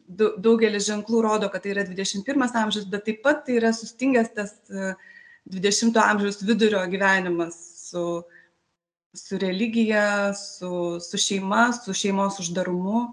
[0.07, 4.55] daugelis ženklų rodo, kad tai yra 21 amžius, bet taip pat tai yra sustingęs tas
[5.51, 7.59] 20 amžiaus vidurio gyvenimas
[7.91, 8.23] su,
[9.15, 13.09] su religija, su, su šeima, su šeimos uždarumu.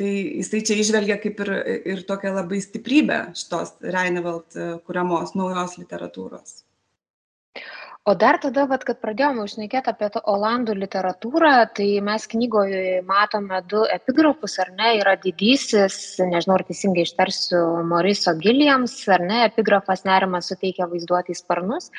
[0.00, 0.10] Tai
[0.40, 1.50] jisai čia išvelgia kaip ir,
[1.92, 6.62] ir tokią labai stiprybę šitos Reinevelt kuriamos naujos literatūros.
[8.10, 13.84] O dar tada, vat, kad pradėjome užnekėti apie olandų literatūrą, tai mes knygoje matome du
[13.96, 15.98] epigrafus, ar ne, yra didysis,
[16.32, 17.60] nežinau, ar teisingai ištarsiu,
[17.92, 21.92] Moriso Gilliams, ar ne, epigrafas nerimas suteikia vaizduoti į sparnus.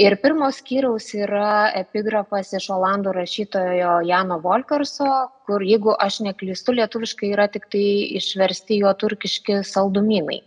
[0.00, 5.12] Ir pirmos skyriaus yra epigrafas iš olandų rašytojo Jano Volkerso,
[5.44, 7.86] kur, jeigu aš neklystu, lietuviškai yra tik tai
[8.22, 10.40] išversti jo turkiški saldumynai.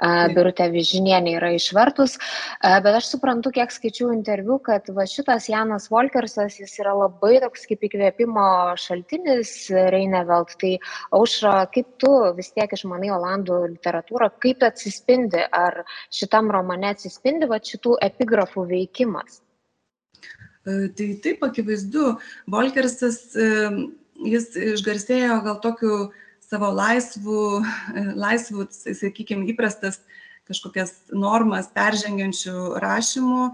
[0.00, 2.16] Birutė Vižinienė yra išvertus,
[2.62, 7.68] bet aš suprantu, kiek skaičiau interviu, kad va šitas Janas Volkersas, jis yra labai toks
[7.68, 8.46] kaip įkvėpimo
[8.80, 10.56] šaltinis Reinevelt.
[10.62, 10.72] Tai
[11.12, 17.60] aušra, kaip tu vis tiek išmanai Olandų literatūrą, kaip atsispindi, ar šitam romane atsispindi va
[17.60, 19.42] šitų epigrafų veikimas?
[20.64, 22.16] E, tai taip akivaizdu,
[22.50, 23.22] Volkersas,
[24.24, 26.02] jis išgarsėjo gal tokiu
[26.52, 27.44] savo laisvų,
[28.24, 30.02] laisvų sakykime, įprastas
[30.48, 33.46] kažkokias normas peržengiančių rašymų,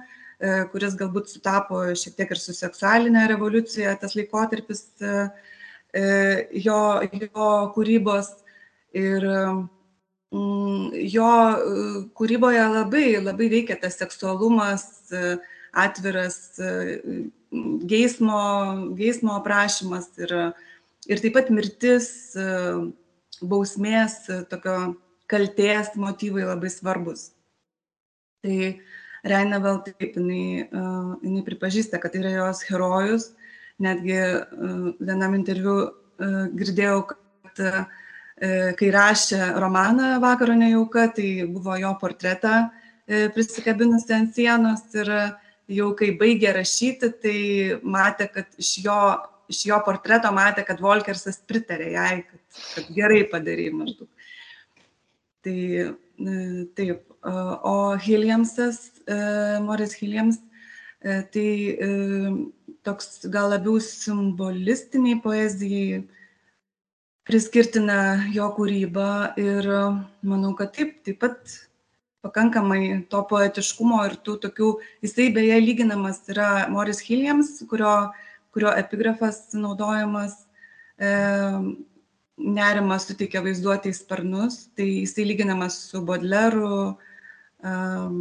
[0.73, 4.85] kuris galbūt sutapo šiek tiek ir su seksualinė revoliucija, tas laikotarpis
[6.67, 6.83] jo,
[7.23, 8.33] jo kūrybos.
[8.97, 9.25] Ir
[10.33, 11.33] mm, jo
[12.17, 14.87] kūryboje labai, labai veikia tas seksualumas,
[15.77, 16.57] atviras
[17.91, 18.41] geismo,
[18.97, 20.33] geismo aprašymas ir,
[21.09, 22.09] ir taip pat mirtis,
[23.39, 24.77] bausmės, tokio
[25.29, 27.31] kalties motyvai labai svarbus.
[28.45, 28.59] Tai
[29.29, 30.69] Reinevelt taip, jinai,
[31.25, 33.33] jinai pripažįsta, kad tai yra jos herojus.
[33.83, 34.19] Netgi
[35.03, 35.75] vienam interviu
[36.59, 37.63] girdėjau, kad
[38.79, 42.69] kai rašė romaną Vakaro nejauka, tai buvo jo portretą
[43.35, 45.11] prisikabinusi ant sienos ir
[45.69, 47.39] jau kai baigė rašyti, tai
[47.83, 49.01] matė, kad iš jo,
[49.49, 52.43] iš jo portreto matė, kad Volkersas pritarė jai, kad,
[52.75, 54.09] kad gerai padarė maždaug.
[55.47, 55.59] Tai
[56.77, 58.81] taip, o Hiliamsas,
[59.65, 60.41] Moris Hiliams,
[61.33, 61.49] tai
[62.87, 66.03] toks gal labiau simbolistiniai poezijai
[67.29, 69.09] priskirtina jo kūrybą
[69.41, 69.67] ir
[70.25, 71.57] manau, kad taip, taip pat
[72.25, 74.71] pakankamai to poetiškumo ir tų tokių,
[75.05, 78.11] jisai beje lyginamas yra Moris Hiliams, kurio,
[78.59, 80.35] kurio epigrafas naudojamas
[80.99, 81.15] e,
[82.39, 86.99] nerimas suteikia vaizduotei sparnus, tai jisai lyginamas su Bodleru,
[87.63, 88.19] um,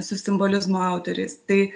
[0.00, 1.36] su simbolizmo autoriais.
[1.48, 1.72] Tai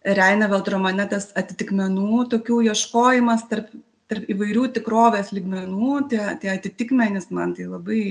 [0.00, 3.68] Reinevelt romane tas atitikmenų, tokių ieškojimas tarp,
[4.08, 8.04] tarp įvairių tikrovės lygmenų, tie, tie atitikmenys man tai labai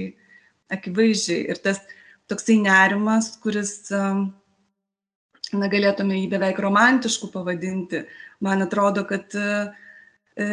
[0.69, 1.47] akivaizdžiai.
[1.49, 1.81] Ir tas
[2.29, 8.05] toksai nerimas, kuris, na, galėtume jį beveik romantiškų pavadinti.
[8.45, 10.45] Man atrodo, kad e,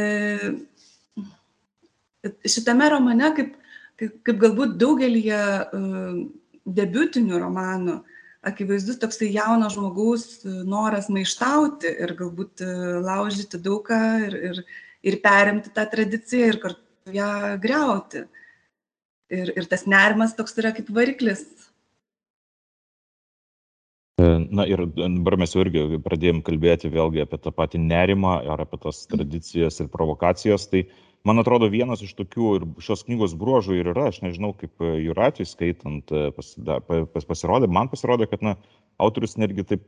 [2.42, 3.54] šitame romane, kaip,
[4.00, 6.16] kaip, kaip galbūt daugelį uh,
[6.66, 8.00] debutinių romanų,
[8.46, 12.62] akivaizdus toksai jauno žmogaus noras maištauti ir galbūt
[13.06, 14.60] laužyti daugą ir, ir,
[15.06, 17.30] ir perimti tą tradiciją ir kartu ją
[17.62, 18.26] greuti.
[19.26, 21.42] Ir, ir tas nerimas toks yra kaip variklis.
[24.16, 28.78] Na ir dabar mes jau irgi pradėjom kalbėti vėlgi apie tą patį nerimą ar apie
[28.80, 30.64] tas tradicijas ir provokacijas.
[30.72, 30.86] Tai
[31.28, 35.44] man atrodo vienas iš tokių ir šios knygos bruožų ir yra, aš nežinau, kaip Juratui
[35.44, 38.56] skaitant e, pasida, pas, pasirodė, man pasirodė, kad na,
[38.96, 39.84] autorius netgi taip,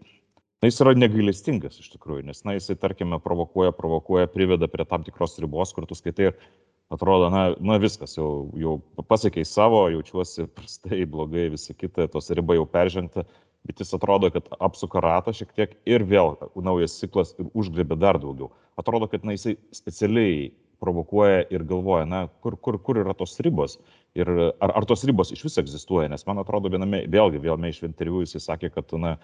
[0.61, 5.09] na, jis yra negailestingas iš tikrųjų, nes, na, jisai, tarkime, provokuoja, provokuoja, priveda prie tam
[5.09, 6.41] tikros ribos, kur tu skaitai ir
[6.93, 8.77] atrodo, na, na viskas, jau, jau
[9.09, 13.25] pasiekiai savo, jaučiuosi prastai, blogai, visa kita, tos riba jau peržengta,
[13.67, 18.21] bet jis atrodo, kad apsuka ratą šiek tiek ir vėl naujas ciklas ir užgrebė dar
[18.23, 18.53] daugiau.
[18.79, 23.77] Atrodo, kad na, jisai specialiai provokuoja ir galvoja, na, kur, kur, kur yra tos ribos
[24.19, 27.83] ir ar, ar tos ribos iš vis egzistuoja, nes man atrodo viename, vėlgi, vėlame iš
[27.89, 29.17] interviu jisai sakė, kad, na,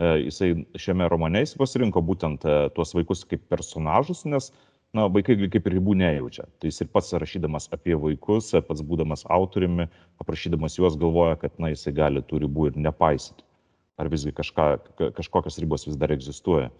[0.00, 4.50] e, jisai šiame romane jis pasirinko būtent e, tuos vaikus kaip personažus, nes,
[4.96, 6.48] na, vaikai kaip ir ribų nejaučia.
[6.60, 9.88] Tai jis ir pats rašydamas apie vaikus, pats būdamas autoriumi,
[10.24, 13.44] aprašydamas juos galvoja, kad, na, jisai gali tų ribų ir nepaisyti.
[14.00, 14.68] Ar visgi kažką,
[15.18, 16.70] kažkokios ribos vis dar egzistuoja.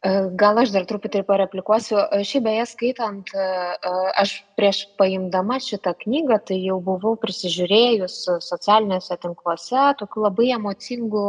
[0.00, 1.98] E, gal aš dar truputį pareplikuosiu.
[2.00, 3.48] E, šiaip beje, skaitant, e,
[4.22, 11.26] aš prieš paimdama šitą knygą, tai jau buvau prisižiūrėjus socialiniuose tinkluose tokių labai emocingų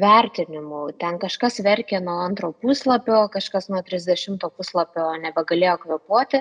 [0.00, 0.80] vertinimų.
[1.02, 6.40] Ten kažkas verkė nuo antro puslapio, kažkas nuo 30 puslapio nebegalėjo kvepuoti.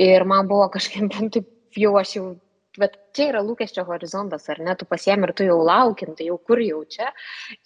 [0.00, 2.26] Ir man buvo kažkaip, taip jau aš jau
[2.80, 6.36] bet čia yra lūkesčio horizontas, ar ne, tu pasiemi ir tu jau laukim, tai jau
[6.38, 7.10] kur jau čia.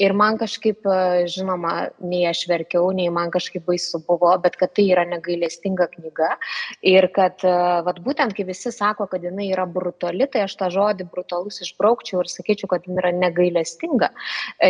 [0.03, 4.75] Ir man kažkaip, e, žinoma, nei aš verkiau, nei man kažkaip baisu buvo, bet kad
[4.77, 6.31] tai yra negailestinga knyga.
[6.87, 10.71] Ir kad, e, vad būtent, kai visi sako, kad jinai yra brutali, tai aš tą
[10.75, 14.11] žodį brutalus išbraukčiau ir sakyčiau, kad jinai yra negailestinga,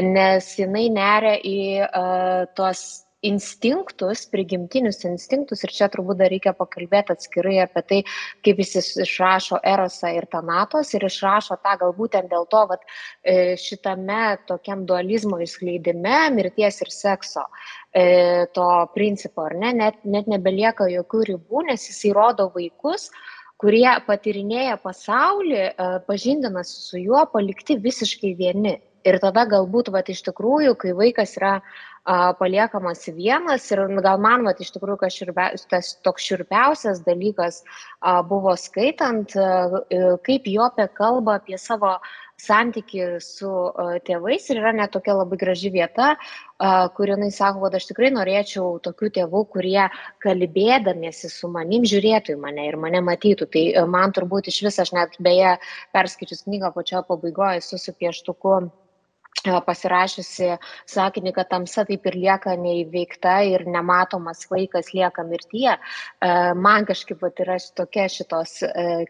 [0.07, 7.17] nes jinai neria į uh, tos instinktus, prigimtinius instinktus ir čia turbūt dar reikia pakalbėti
[7.17, 8.03] atskirai apie tai,
[8.45, 12.81] kaip jis išrašo Erosą ir Tanatos ir išrašo tą galbūt būtent dėl to, kad
[13.23, 17.47] e, šitame tokiam dualizmo išskleidime mirties ir sekso
[17.93, 23.11] e, to principo, ar ne, net, net nebelieka jokių ribų, nes jis įrodo vaikus,
[23.61, 28.79] kurie patirinėja pasaulį, e, pažindinasi su juo, palikti visiškai vieni.
[29.01, 31.55] Ir tada galbūt, va, iš tikrųjų, kai vaikas yra
[32.07, 37.63] paliekamas vienas ir gal man, vat, iš tikrųjų, kas širbe, tas toks širpiausias dalykas
[38.29, 39.37] buvo skaitant,
[40.25, 41.99] kaip Jopė kalba apie savo
[42.41, 43.51] santyki su
[44.07, 46.15] tėvais ir yra net tokia labai graži vieta,
[46.97, 49.89] kur jinai sako, kad aš tikrai norėčiau tokių tėvų, kurie
[50.25, 53.51] kalbėdamiesi su manim žiūrėtų į mane ir mane matytų.
[53.53, 55.59] Tai man turbūt iš vis, aš net beje
[55.93, 58.71] perskaičius knygą pačioje pabaigoje esu su pieštuku
[59.41, 60.59] pasirašiusi
[60.91, 65.77] sakinį, kad tamsa taip ir lieka neįveikta ir nematomas vaikas lieka mirtyje.
[66.61, 68.59] Man kažkaip vat, yra tokia šitos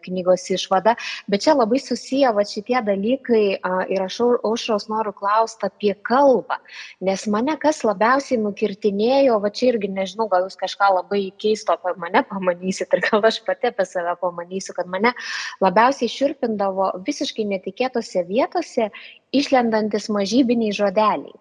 [0.05, 0.95] knygos išvada,
[1.27, 3.43] bet čia labai susiję va, šitie dalykai
[3.91, 6.61] ir aš aušros noriu klausti apie kalbą,
[7.01, 11.95] nes mane kas labiausiai nukirtinėjo, va čia irgi nežinau, gal jūs kažką labai keisto apie
[11.99, 15.11] mane pamanysit ir gal aš pati apie save pamanysiu, kad mane
[15.59, 18.91] labiausiai širpindavo visiškai netikėtose vietose
[19.35, 21.37] išlendantis mažybiniai žodeliai.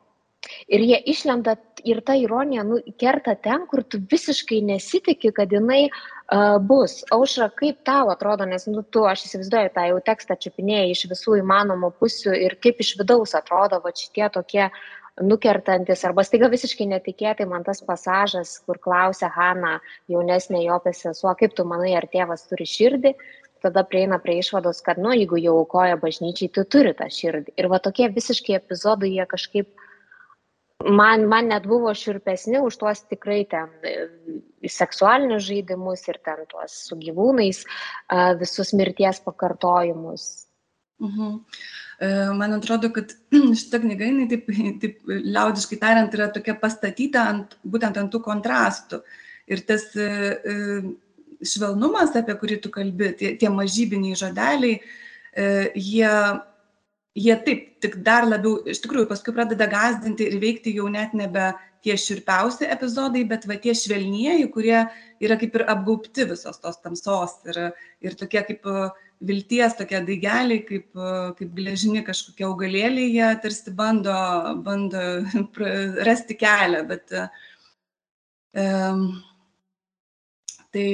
[0.72, 5.80] Ir jie išlenda ir ta ironija nu, kerta ten, kur tu visiškai nesitikė, kad jinai
[5.88, 7.00] uh, bus.
[7.16, 11.36] Aušra, kaip tau atrodo, nes nu, tu, aš įsivaizduoju, tą jau tekstą čiupinėjai iš visų
[11.42, 14.70] įmanomų pusių ir kaip iš vidaus atrodo va šitie tokie
[15.20, 21.56] nukertantis arba staiga visiškai netikėtai man tas pasažas, kur klausia Hanna, jaunesnė jo sesuo, kaip
[21.56, 23.14] tu manai, ar tėvas turi širdį,
[23.62, 27.54] tada prieina prie išvados, kad, nu, jeigu jau aukoja bažnyčiai, tu turi tą širdį.
[27.60, 29.70] Ir va tokie visiškai epizodai, jie kažkaip,
[30.86, 33.96] man, man net buvo širpesni už tuos tikrai ten e,
[34.68, 37.64] seksualinius žaidimus ir ten tuos su gyvūnais
[38.40, 40.30] visus mirties pakartojimus.
[41.00, 41.36] Mhm.
[42.00, 43.12] E, man atrodo, kad
[43.60, 44.48] šita knyga, jinai taip,
[44.82, 49.02] taip liaudiškai tariant, yra tokia pastatyta ant, būtent ant tų kontrastų.
[49.50, 50.08] Ir tas e,
[51.46, 54.78] švelnumas, apie kurį tu kalbi, tie, tie mažybiniai žodeliai,
[55.32, 55.48] e,
[55.78, 56.14] jie,
[57.16, 61.52] jie taip, tik dar labiau, iš tikrųjų, paskui pradeda gazdinti ir veikti jau net nebe
[61.84, 64.82] tie širpiausi epizodai, bet va tie švelnieji, kurie
[65.22, 67.60] yra kaip ir apgaupti visos tos tamsos ir,
[68.04, 68.68] ir tokie kaip
[69.24, 70.90] vilties, tokie daigeliai, kaip,
[71.38, 74.16] kaip gležini kažkokie augalėliai, jie tarsi bando,
[74.64, 75.06] bando
[76.08, 77.16] rasti kelią, bet
[78.52, 79.06] um,
[80.74, 80.88] Tai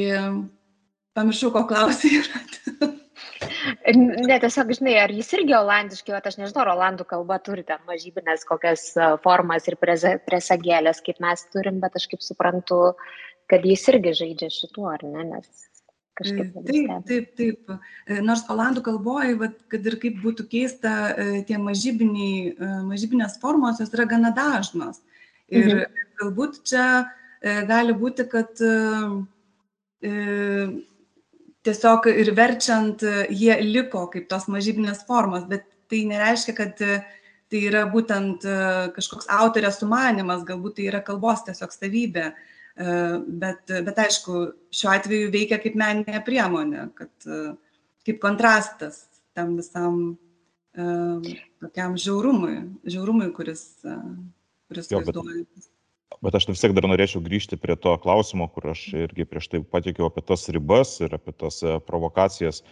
[1.17, 2.21] pamiršau, ko klausai.
[3.97, 7.81] ne, tiesiog, žinai, ar jis irgi olandiškai, o aš nežinau, ar olandų kalba turi ten
[7.89, 8.89] mažybinės kokias
[9.25, 12.81] formas ir presagėlės, kaip mes turim, bet aš kaip suprantu,
[13.51, 15.67] kad jis irgi žaidžia šituo, ar ne, nes
[16.17, 16.55] kažkaip.
[16.67, 17.75] Taip, taip, taip.
[18.09, 21.63] E, nors olandų kalboje, kad ir kaip būtų keista, e, tie e,
[22.89, 25.03] mažybinės formos, jos yra gana dažnos.
[25.53, 26.01] Ir mhm.
[26.23, 26.87] galbūt čia
[27.69, 29.36] gali būti, kad E,
[31.67, 36.83] tiesiog ir verčiant jie liko kaip tos mažybinės formos, bet tai nereiškia, kad
[37.51, 38.59] tai yra būtent e,
[38.97, 42.27] kažkoks autorės sumanimas, galbūt tai yra kalbos tiesiog savybė.
[42.33, 42.97] E,
[43.43, 44.41] bet, bet aišku,
[44.75, 47.31] šiuo atveju veikia kaip meninė priemonė, kad
[48.07, 49.05] kaip kontrastas
[49.37, 50.17] tam visam
[50.77, 53.63] tokiam žiaurumui, žiaurumui, kuris,
[54.69, 55.71] kuris vaizduojamas.
[56.23, 59.61] Bet aš vis tiek dar norėčiau grįžti prie to klausimo, kur aš irgi prieš tai
[59.75, 62.63] patikiau apie tas ribas ir apie tas e, provokacijas.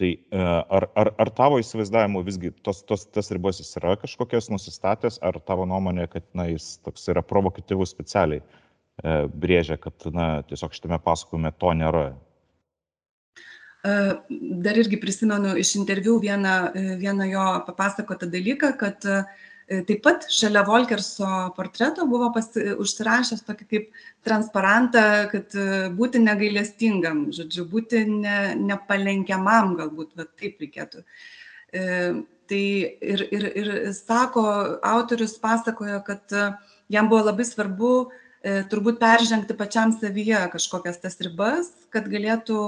[0.00, 0.42] Tai e,
[0.76, 5.40] ar, ar, ar tavo įsivaizdavimu visgi tos, tos, tas ribas jis yra kažkokias nusistatęs, ar
[5.40, 11.00] tavo nuomonė, kad na, jis toks yra provokatyvus specialiai e, brėžia, kad na, tiesiog šitame
[11.04, 12.04] pasakojime to nėra?
[13.82, 13.94] E,
[14.68, 16.58] dar irgi prisimenu iš interviu vieną,
[17.00, 19.08] vieną jo papasakotą dalyką, kad
[19.86, 27.24] taip pat šalia Volkerso portreto buvo pasi, užsirašęs tokį kaip transparantą, kad e, būti negailestingam,
[27.34, 31.04] žodžiu, būti ne, nepalenkiamam galbūt, bet taip reikėtų.
[31.72, 31.84] E,
[32.50, 32.64] tai
[33.14, 34.44] ir, ir, ir sako,
[34.92, 36.50] autorius pasakojo, kad e,
[36.92, 42.66] jam buvo labai svarbu e, turbūt peržengti pačiam savyje kažkokias tas ribas, kad galėtų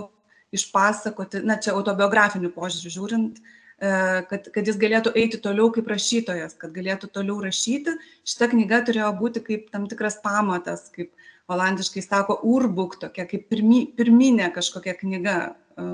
[0.54, 6.54] išpasakoti, na čia autobiografinių požiūrių žiūrint, E, kad, kad jis galėtų eiti toliau kaip rašytojas,
[6.60, 7.96] kad galėtų toliau rašyti.
[8.26, 11.12] Šita knyga turėjo būti kaip tam tikras pamatas, kaip
[11.50, 15.36] olandiškai sako, urbuk, tokia kaip pirmi, pirminė kažkokia knyga,
[15.76, 15.86] e,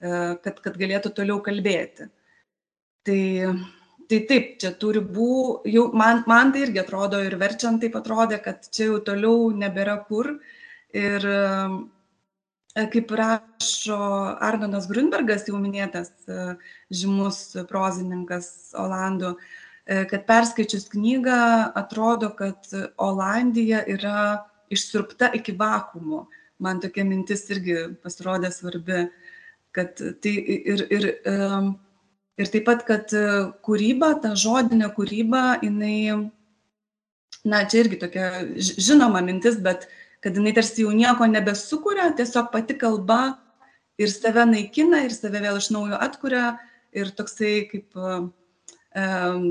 [0.00, 2.08] e, kad, kad galėtų toliau kalbėti.
[3.04, 3.22] Tai,
[4.10, 5.38] tai taip, čia tų ribų,
[5.70, 10.00] jau man, man tai irgi atrodo ir verčiant taip atrodė, kad čia jau toliau nebėra
[10.08, 10.38] kur.
[10.94, 11.93] Ir E,
[12.74, 13.98] kaip rašo
[14.42, 16.56] Arnonas Grunbergas, jau minėtas e,
[16.90, 19.34] žymus prozininkas Olandų,
[19.86, 21.38] e, kad perskaičius knygą
[21.78, 22.66] atrodo, kad
[22.98, 24.42] Olandija yra
[24.74, 26.26] išsirpta iki vakumo.
[26.58, 29.06] Man tokia mintis irgi pasirodė svarbi,
[29.74, 31.06] kad tai ir, ir,
[32.38, 33.10] ir taip pat, kad
[33.66, 36.30] kūryba, ta žodinė kūryba, jinai,
[37.42, 42.48] na, čia irgi tokia žinoma mintis, bet uh, kad jinai tarsi jau nieko nebesukuria, tiesiog
[42.52, 43.36] pati kalba
[44.00, 46.54] ir save naikina, ir save vėl iš naujo atkuria,
[46.96, 49.48] ir toksai kaip, um,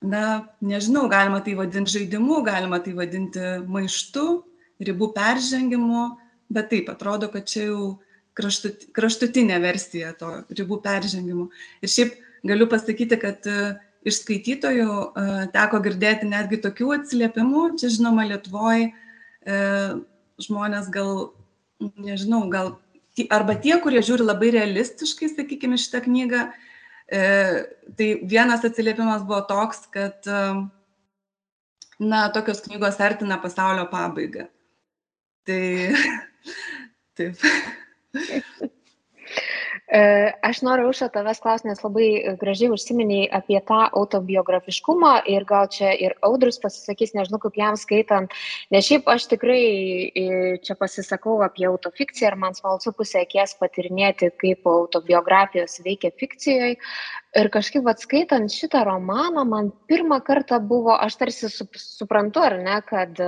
[0.00, 0.22] na,
[0.64, 4.26] nežinau, galima tai vadinti žaidimu, galima tai vadinti maištu,
[4.80, 6.06] ribų peržengimu,
[6.50, 7.84] bet taip atrodo, kad čia jau
[8.38, 11.50] kraštut, kraštutinė versija to ribų peržengimo.
[11.84, 12.16] Ir šiaip
[12.48, 13.44] galiu pasakyti, kad
[14.06, 14.94] iš skaitytojų
[15.54, 18.92] teko girdėti netgi tokių atsiliepimų, čia žinoma Lietuvoje
[20.40, 21.30] žmonės gal,
[21.80, 22.74] nežinau, gal
[23.32, 26.46] arba tie, kurie žiūri labai realistiškai, sakykime, šitą knygą,
[27.10, 27.22] e,
[27.98, 30.30] tai vienas atsiliepimas buvo toks, kad,
[32.00, 34.48] na, tokios knygos artina pasaulio pabaigą.
[35.48, 35.62] Tai
[37.18, 37.48] taip.
[39.90, 45.66] E, aš noriu už tavęs klausti, nes labai gražiai užsiminiai apie tą autobiografiškumą ir gal
[45.66, 48.30] čia ir audrus pasisakys, nežinau kaip jam skaitant,
[48.70, 50.26] nes šiaip aš tikrai e,
[50.62, 56.78] čia pasisakau apie autofikciją ir man smalsu pusę akies patirinėti, kaip autobiografijos veikia fikcijoje.
[57.42, 63.18] Ir kažkaip atskaitant šitą romaną, man pirmą kartą buvo, aš tarsi suprantu, ar ne, kad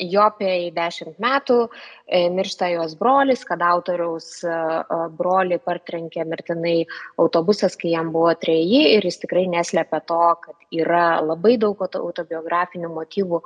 [0.00, 1.68] Jopiai dešimt metų,
[2.06, 6.86] e, miršta jos brolis, kad autoriaus e, e, brolį partrenkė mirtinai
[7.20, 12.90] autobusas, kai jam buvo treji ir jis tikrai neslėpia to, kad yra labai daug autobiografinių
[12.96, 13.42] motyvų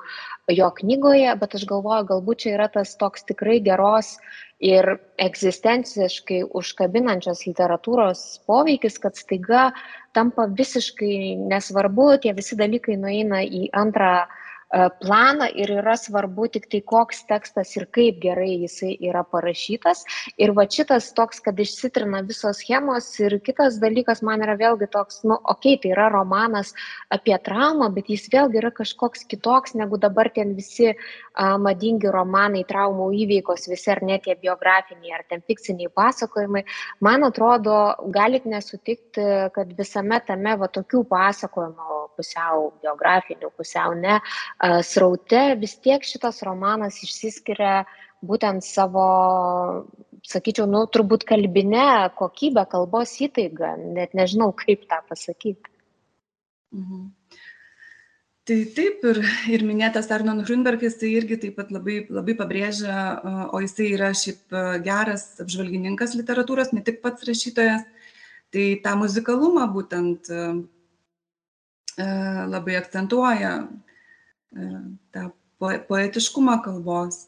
[0.57, 4.17] jo knygoje, bet aš galvoju, galbūt čia yra tas toks tikrai geros
[4.63, 9.69] ir egzistenciškai užkabinančios literatūros poveikis, kad staiga
[10.17, 16.67] tampa visiškai nesvarbu, tie visi dalykai nueina į antrą E, planą ir yra svarbu tik
[16.71, 20.03] tai koks tekstas ir kaip gerai jisai yra parašytas.
[20.39, 25.23] Ir va šitas toks, kad išsitrina visos schemos ir kitas dalykas man yra vėlgi toks,
[25.25, 26.75] nu, okei, okay, tai yra romanas
[27.15, 32.65] apie traumą, bet jis vėlgi yra kažkoks kitoks negu dabar ten visi a, madingi romanai,
[32.67, 36.65] traumų įveikos, visi ar net tie biografiniai ar ten fikciniai pasakojimai.
[37.07, 37.79] Man atrodo,
[38.11, 39.23] galit nesutikti,
[39.55, 44.19] kad visame tame va tokių pasakojimų pusiau biografinių, pusiau ne,
[44.83, 47.85] sraute vis tiek šitas romanas išsiskiria
[48.25, 49.07] būtent savo,
[50.25, 55.71] sakyčiau, nu, turbūt kalbinę kokybę, kalbos įtaigą, net nežinau, kaip tą pasakyti.
[56.75, 57.13] Mhm.
[58.47, 59.19] Tai taip ir,
[59.51, 62.95] ir minėtas Arnon Grunbergas, tai irgi taip pat labai, labai pabrėžia,
[63.51, 64.55] o jisai yra šiaip
[64.87, 67.83] geras apžvalgininkas literatūros, ne tik pats rašytojas,
[68.55, 70.31] tai tą muzikalumą būtent
[71.99, 73.57] labai akcentuoja,
[75.15, 75.31] tą
[75.61, 77.27] poetiškumą kalbos.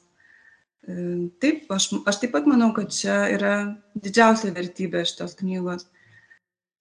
[0.89, 3.55] E, taip, aš, aš taip pat manau, kad čia yra
[3.99, 5.89] didžiausia vertybė šitos knygos.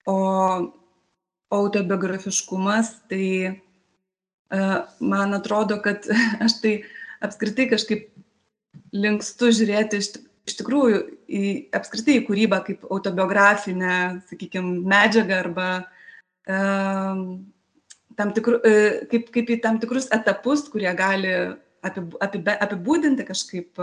[0.08, 0.20] O
[1.54, 4.62] autobiografiškumas, tai e,
[5.00, 6.08] man atrodo, kad
[6.46, 6.78] aš tai
[7.24, 8.08] apskritai kažkaip
[8.96, 10.14] linkstu žiūrėti iš,
[10.48, 11.44] iš tikrųjų į
[11.76, 15.70] apskritai į kūrybą kaip autobiografinę, sakykime, medžiagą arba
[16.48, 17.24] um,
[18.18, 21.34] tam tikru, e, kaip, kaip į tam tikrus etapus, kurie gali
[21.86, 23.78] apibūdinti kažkaip,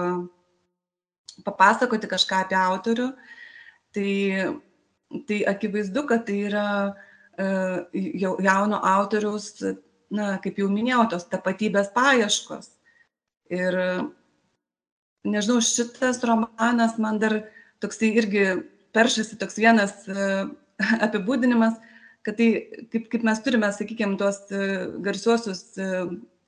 [1.46, 3.08] papasakoti kažką apie autorių.
[3.94, 4.10] Tai,
[5.28, 6.66] tai akivaizdu, kad tai yra
[7.38, 7.46] e,
[8.18, 9.52] jauno autoriaus,
[10.14, 12.72] na, kaip jau minėjau, tos tapatybės paieškos.
[13.54, 13.78] Ir
[15.24, 17.38] nežinau, šitas romanas man dar
[17.82, 18.44] toksai irgi
[18.94, 20.28] peršasi toks vienas e,
[21.06, 21.78] apibūdinimas,
[22.24, 22.48] kad tai
[22.92, 24.62] kaip, kaip mes turime, sakykime, tuos e,
[25.04, 25.90] garsiuosius e,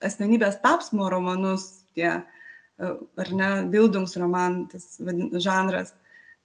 [0.06, 1.66] asmenybės tapsmo romanus,
[1.96, 2.14] tie,
[2.80, 2.90] e,
[3.22, 4.96] ar ne, Bildungs roman, tas
[5.44, 5.92] žanras.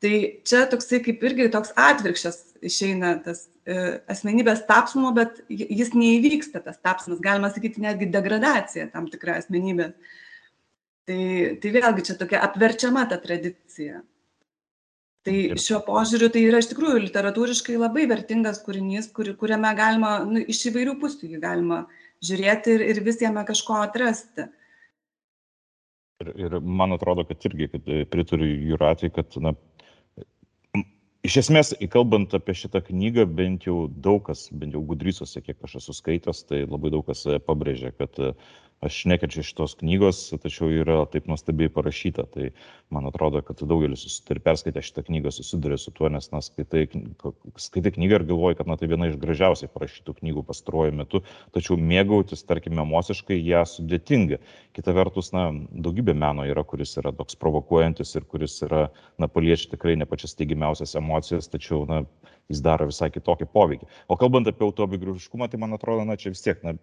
[0.02, 0.14] Tai
[0.48, 3.46] čia toksai kaip irgi toks atvirkščias išeina tas
[4.10, 9.92] asmenybės tapsmo, bet jis neįvyksta tas tapsmas, galima sakyti netgi degradacija tam tikra asmenybė.
[11.06, 11.22] Tai,
[11.62, 14.02] tai vėlgi čia tokia apverčiama ta tradicija.
[15.22, 20.42] Tai šiuo požiūriu tai yra iš tikrųjų literatūriškai labai vertingas kūrinys, kur, kuriame galima nu,
[20.42, 21.84] iš įvairių pusių jį galima
[22.26, 24.48] žiūrėti ir, ir vis jame kažko atrasti.
[26.22, 29.54] Ir, ir man atrodo, kad irgi, kad pritariu Juratui, kad na,
[31.26, 35.78] iš esmės, kalbant apie šitą knygą, bent jau daug kas, bent jau gudrysuose, kiek aš
[35.84, 38.18] esu skaitęs, tai labai daug kas pabrėžia, kad
[38.82, 42.26] aš nekenčiu šitos knygos, tačiau yra taip nuostabiai parašyta.
[42.34, 42.48] Tai
[42.94, 44.04] man atrodo, kad daugelis
[44.34, 46.88] ir perskaitę šitą knygą susiduria su tuo, nes na, skaitai,
[47.62, 51.22] skaitai knygą ir galvoji, kad na, tai viena iš gražiausiai parašytų knygų pastaruoju metu,
[51.54, 54.42] tačiau mėgautis, tarkim, emociškai ją sudėtinga.
[54.74, 58.88] Kita vertus, na, daugybė meno yra, kuris yra toks provokuojantis ir kuris yra,
[59.22, 62.02] na, paliečia tikrai ne pačias teigiamiausias emocijas, tačiau, na,
[62.50, 63.88] jis daro visai kitokį poveikį.
[64.10, 66.74] O kalbant apie autobiografiškumą, tai man atrodo, na, čia vis tiek, na,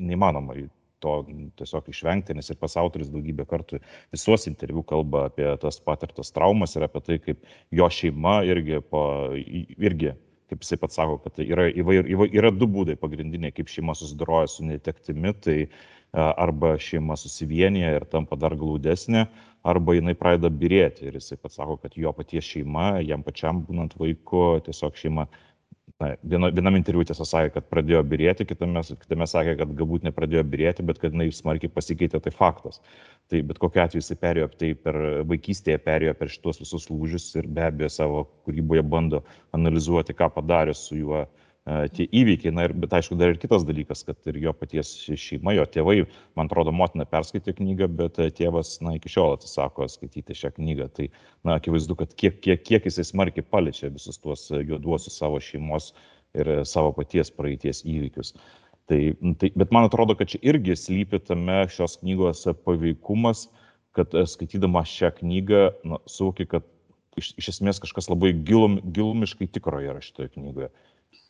[0.00, 0.58] neįmanoma
[1.02, 1.16] to
[1.60, 3.80] tiesiog išvengti, nes ir pas autoris daugybę kartų
[4.14, 9.04] visuos interviu kalba apie tas patirtas traumas ir apie tai, kaip jo šeima irgi, po,
[9.36, 10.14] irgi
[10.50, 13.94] kaip jisai pats sako, kad tai yra, įvair, įvair, yra du būdai pagrindiniai, kaip šeima
[13.94, 15.58] susidoroja su netektimi, tai
[16.12, 19.28] arba šeima susivienyje ir tampa dar glaudesnė,
[19.70, 23.94] arba jinai pradeda birėti ir jisai pats sako, kad jo paties šeima, jam pačiam būnant
[24.00, 25.28] vaiku, tiesiog šeima
[26.00, 30.44] na, viena, vienam interviu tiesą sakė, kad pradėjo birėti, kitame, kitame sakė, kad galbūt nepradėjo
[30.48, 32.80] birėti, bet kad jinai smarkiai pasikeitė, tai faktas.
[33.30, 34.98] Tai bet kokiu atveju jisai perėjo, tai per
[35.30, 39.22] vaikystėje perėjo per šitos visus lūžius ir be abejo savo kūryboje bando
[39.56, 41.26] analizuoti, ką padarė su juo
[41.66, 42.52] tie įvykiai.
[42.54, 45.98] Na ir, bet aišku, dar ir kitas dalykas, kad ir jo paties šeima, jo tėvai,
[46.38, 50.88] man atrodo, motina perskaitė knygą, bet tėvas, na, iki šiol atsisako skaityti šią knygą.
[50.96, 51.10] Tai,
[51.46, 55.92] na, akivaizdu, kad kiek, kiek, kiek jisai smarkiai paliečia visus tuos juoduosius savo šeimos
[56.38, 58.34] ir savo paties praeities įvykius.
[58.90, 59.00] Tai,
[59.38, 63.46] tai, bet man atrodo, kad čia irgi slypi tame šios knygos paveikumas,
[63.94, 66.66] kad skaitydama šią knygą, na, suvoki, kad
[67.18, 70.70] iš, iš esmės kažkas labai gilum, gilumiškai tikro yra šitoje knygoje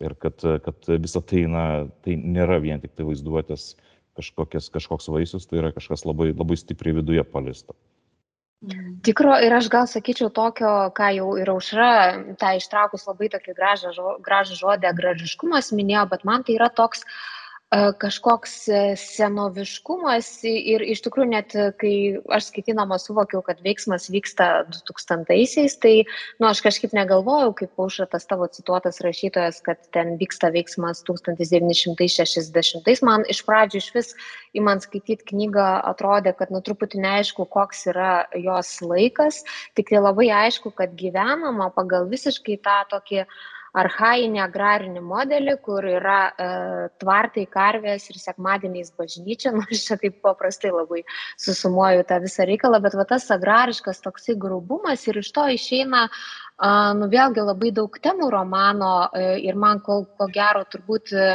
[0.00, 1.64] ir kad, kad visa tai, na,
[2.04, 3.72] tai nėra vien tik tai vaizduotės
[4.16, 7.76] kažkoks vaisius, tai yra kažkas labai, labai stipriai viduje palisto.
[8.60, 8.98] Mhm.
[9.06, 11.92] Tikro ir aš gal sakyčiau tokio, ką jau ir aušra,
[12.36, 17.39] tą ištraukus labai tokį gražą, gražą žodį, gražiškumas minėjo, bet man tai yra toks uh,
[17.70, 21.92] kažkoks e, senoviškumas ir iš tikrųjų net kai
[22.34, 25.92] aš skaitydama suvokiau, kad veiksmas vyksta 2000-aisiais, tai
[26.42, 33.04] nu, aš kažkaip negalvojau, kaip aušra tas tavo cituotas rašytojas, kad ten vyksta veiksmas 1960-ais.
[33.06, 34.10] Man iš pradžių iš vis
[34.50, 39.44] į man skaityti knygą atrodė, kad nu truputį neaišku, koks yra jos laikas,
[39.78, 43.40] tik tai labai aišku, kad gyvenama pagal visiškai tą tokį uh,
[43.76, 46.48] archainį agrarinį modelį, kur yra e,
[47.02, 51.04] tvartai karvės ir sekmadieniais bažnyčia, nors nu, čia taip paprastai labai
[51.38, 56.72] susumuoju tą visą reikalą, bet va tas agrariškas toksai grubumas ir iš to išeina, e,
[56.98, 61.30] nu vėlgi labai daug temų romano e, ir man ko, ko gero turbūt e,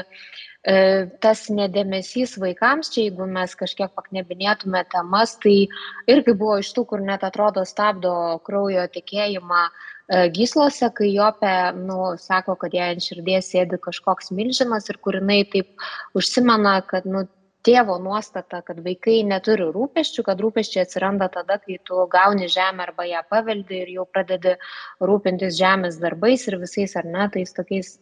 [1.21, 5.67] tas nedėmesys vaikams, čia jeigu mes kažkiek paknebinėtume temas, tai
[6.09, 8.15] irgi buvo iš tų, kur net atrodo stabdo
[8.47, 14.89] kraujo tikėjimą E, gyslose, kai Jopė, nu, sako, kad jai ant širdies sėdi kažkoks milžinas
[14.91, 15.87] ir kur jinai taip
[16.17, 17.25] užsimena, kad, nu,
[17.65, 23.07] tėvo nuostata, kad vaikai neturi rūpeščių, kad rūpeščiai atsiranda tada, kai tu gauni žemę arba
[23.09, 24.55] ją paveldi ir jau pradedi
[25.01, 27.95] rūpintis žemės darbais ir visais ar ne, tais tokiais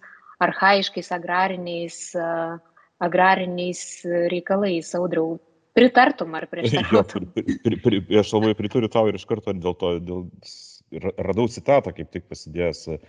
[0.43, 2.27] arhaiškais agrariniais, e,
[3.07, 3.81] agrariniais
[4.33, 5.37] reikalais, audriau.
[5.73, 7.31] Pritartum ar prieštarautum?
[8.21, 10.27] Aš labai pritariu tau ir iš karto dėl to, dėl
[11.01, 12.99] radau citatą, kaip tik pasidėjęs e,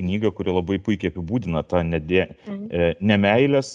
[0.00, 2.66] knygą, kuri labai puikiai apibūdina tą nedė, mhm.
[2.70, 3.74] E, nemailės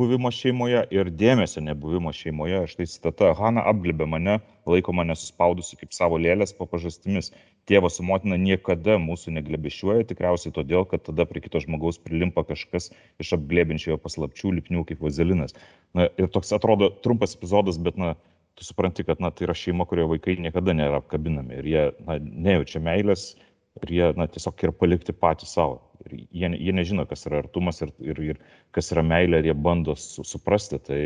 [0.00, 2.64] buvimo šeimoje ir dėmesio nebuvimo šeimoje.
[2.72, 7.30] Štai citata, Hanna apglėbė mane, laiko mane suspaudusi kaip savo lėlės po pažastimis.
[7.70, 12.90] Tėvas su motina niekada mūsų neglebėšiuoja, tikriausiai todėl, kad tada prie kito žmogaus prilimpa kažkas
[13.22, 15.54] iš apglėbinčiojo paslapčių, lipnių kaip vazelinas.
[15.94, 18.16] Na, ir toks atrodo trumpas epizodas, bet na,
[18.54, 22.18] tu supranti, kad na, tai yra šeima, kurioje vaikai niekada nėra apkabinami ir jie na,
[22.20, 23.32] nejaučia meilės
[23.80, 25.80] ir jie na, tiesiog yra palikti patys savo.
[26.04, 28.40] Ir jie, jie nežino, kas yra artumas ir, ir, ir
[28.76, 30.80] kas yra meilė ir jie bando su, suprasti.
[30.82, 31.02] Tai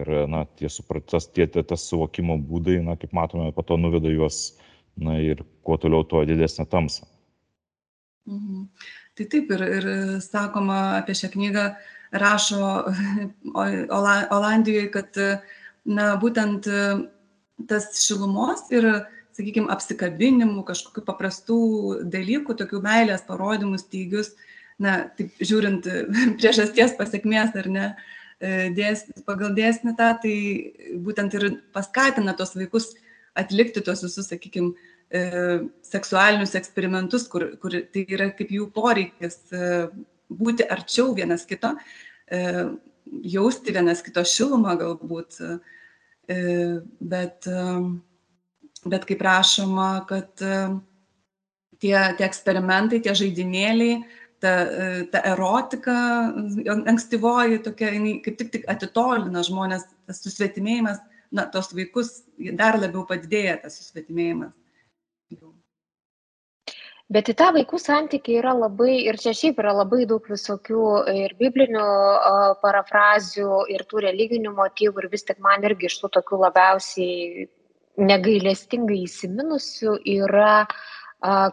[0.00, 4.10] ir na, tie supratas, tie, tie tas suvokimo būdai, na, kaip matome, po to nuveda
[4.12, 4.54] juos
[4.96, 7.06] na, ir kuo toliau, tuo didesnė tamsa.
[8.30, 8.68] Mhm.
[9.14, 9.90] Tai taip ir, ir
[10.24, 11.66] sakoma apie šią knygą,
[12.14, 12.70] rašo
[14.38, 15.18] Olandijoje, kad
[15.84, 16.86] na būtent e,
[17.68, 18.88] tas šilumos ir,
[19.34, 21.60] sakykime, apsikabinimų, kažkokių paprastų
[22.10, 24.32] dalykų, tokių meilės parodymų stygius,
[24.78, 25.86] na, taip žiūrint
[26.38, 27.86] priežasties pasiekmės ar ne,
[28.38, 30.36] e, dės, pagal dėsnį tą, tai
[31.04, 32.92] būtent ir paskatina tos vaikus
[33.34, 34.74] atlikti tos visus, sakykime,
[35.84, 39.86] seksualinius eksperimentus, kur, kur tai yra kaip jų poreikis e,
[40.32, 41.74] būti arčiau vienas kito,
[43.04, 45.40] jausti vienas kito šilumą galbūt,
[46.28, 47.62] E, bet, e,
[48.88, 50.60] bet kaip rašoma, kad e,
[51.82, 53.98] tie, tie eksperimentai, tie žaidimėliai,
[54.40, 54.52] ta,
[55.12, 55.94] ta erotika
[56.90, 57.92] ankstyvoji tokia,
[58.24, 60.98] kaip tik, tik atitolina žmonės, tas susvetimėjimas,
[61.32, 62.18] na, tos vaikus
[62.56, 64.52] dar labiau padidėja tas susvetimėjimas.
[67.12, 71.34] Bet į tą vaikų santykį yra labai, ir čia šiaip yra labai daug visokių ir
[71.36, 71.88] biblinių
[72.62, 77.44] parafrazių, ir tų religinių motyvų, ir vis tik man irgi iš tų tokių labiausiai
[78.00, 80.64] negailestingai įsiminusių yra,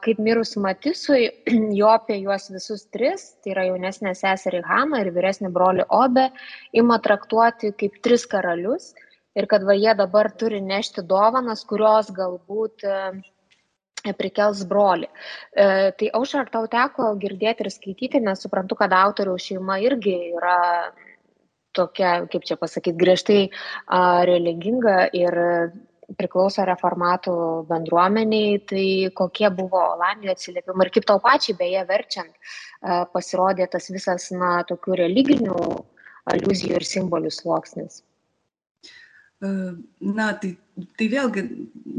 [0.07, 1.27] kaip mirus Matisui,
[1.79, 6.29] jo apie juos visus tris, tai yra jaunesnė seserį Hamą ir vyresnį brolį Obę,
[6.71, 8.93] ima traktuoti kaip tris karalius.
[9.35, 13.21] Ir kad va jie dabar turi nešti dovanas, kurios galbūt uh,
[14.17, 15.07] prikels brolį.
[15.53, 20.17] E, tai aušar, ar tau teko girdėti ir skaityti, nes suprantu, kad autoriaus šeima irgi
[20.33, 20.57] yra
[21.77, 25.37] tokia, kaip čia pasakyti, griežtai a, religinga ir
[26.19, 27.33] priklauso reformatų
[27.69, 28.85] bendruomeniai, tai
[29.15, 32.53] kokie buvo Olandijoje atsiliepimai ir kaip tau pačiai beje verčiant
[33.13, 35.59] pasirodė tas visas, na, tokių religinių
[36.33, 38.01] aluzijų ir simbolių sluoksnis.
[39.41, 40.51] Na, tai,
[40.99, 41.43] tai vėlgi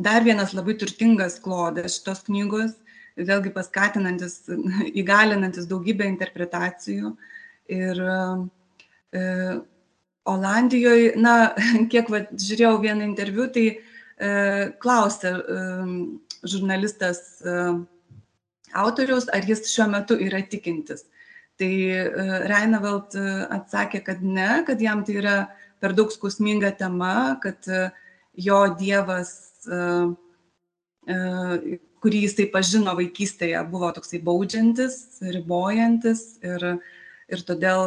[0.07, 2.76] dar vienas labai turtingas klodas šitos knygos,
[3.18, 4.40] vėlgi paskatinantis,
[5.03, 7.16] įgalinantis daugybę interpretacijų.
[7.72, 9.22] Ir e,
[10.24, 11.53] Olandijoje, na,
[11.93, 13.78] kiek va, žiūrėjau vieną interviu, tai e,
[14.82, 15.64] klausė e,
[16.47, 17.57] žurnalistas e,
[18.78, 21.07] autoriaus, ar jis šiuo metu yra tikintis.
[21.61, 22.07] Tai e,
[22.51, 23.26] Reinavelt e,
[23.59, 25.36] atsakė, kad ne, kad jam tai yra
[25.83, 27.89] per daug skausminga tema, kad e,
[28.47, 29.33] jo dievas,
[29.66, 29.80] e,
[31.11, 34.97] e, kurį jisai pažino vaikystėje, buvo toksai baudžiantis,
[35.35, 36.66] ribojantis ir,
[37.30, 37.83] ir todėl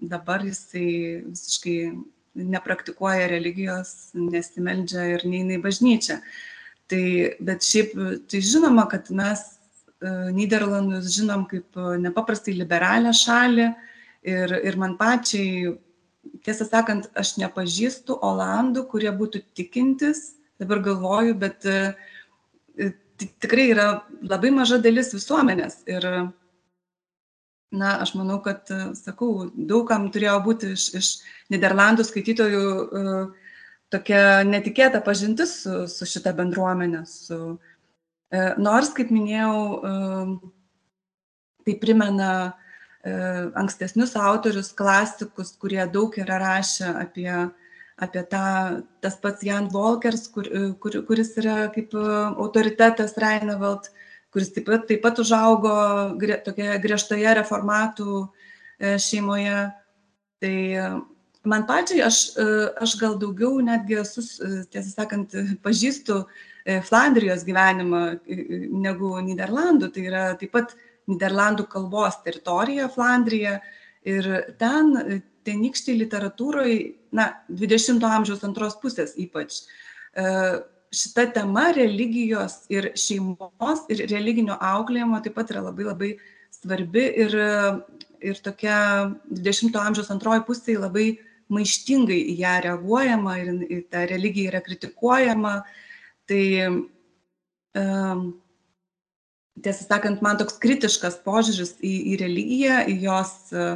[0.00, 0.88] dabar jisai
[1.28, 1.78] visiškai
[2.34, 6.18] nepraktikuoja religijos, nesimeldžia ir neina į bažnyčią.
[6.90, 7.04] Tai,
[7.40, 7.94] bet šiaip,
[8.28, 9.44] tai žinoma, kad mes
[10.04, 13.68] Niderlandus žinom kaip nepaprastai liberalią šalį
[14.28, 15.70] ir, ir man pačiai
[16.44, 21.94] tiesą sakant, aš nepažįstu Olandų, kurie būtų tikintis, dabar galvoju, bet e,
[23.20, 23.88] tikrai yra
[24.22, 25.82] labai maža dalis visuomenės.
[25.90, 26.06] Ir,
[27.74, 31.12] na, aš manau, kad, e, sakau, daugam turėjo būti iš, iš
[31.54, 33.14] Niderlandų skaitytojų e,
[33.94, 37.04] tokia netikėta pažintis su, su šita bendruomenė.
[37.08, 37.56] Su,
[38.58, 39.58] nors, kaip minėjau,
[41.62, 42.63] tai primena E,
[43.04, 47.30] ankstesnius autorius, klasikus, kurie daug yra rašę apie,
[48.00, 48.44] apie tą,
[49.04, 52.04] tas pats Jan Volkers, kur, e, kur, kuris yra kaip e,
[52.40, 53.90] autoritetas Reinevelt,
[54.32, 55.74] kuris taip pat, taip pat užaugo
[56.18, 58.24] grie, tokioje griežtoje reformatų
[58.98, 59.58] šeimoje.
[60.42, 60.56] Tai
[61.46, 62.18] man pačiai, aš,
[62.82, 64.24] aš gal daugiau netgi esu,
[64.72, 66.24] tiesą sakant, pažįstu
[66.88, 68.02] Flandrijos gyvenimą
[68.82, 69.92] negu Niderlandų.
[69.94, 70.74] Tai yra taip pat
[71.10, 73.58] Niderlandų kalbos teritorija Flandrija
[74.08, 74.28] ir
[74.60, 76.78] ten e, tenykštėje literatūroje,
[77.16, 79.62] na, 20-ojo amžiaus antros pusės ypač,
[80.16, 80.24] e,
[80.94, 86.10] šita tema religijos ir šeimos ir religinio auklėjimo taip pat yra labai labai
[86.54, 87.34] svarbi ir,
[88.22, 88.78] ir tokia
[89.28, 91.08] 20-ojo amžiaus antroji pusė labai
[91.52, 95.54] maištingai į ją reaguojama ir į tą religiją yra kritikuojama.
[96.30, 98.22] Tai um,
[99.62, 103.68] tiesą sakant, man toks kritiškas požiūris į, į religiją, į jos e,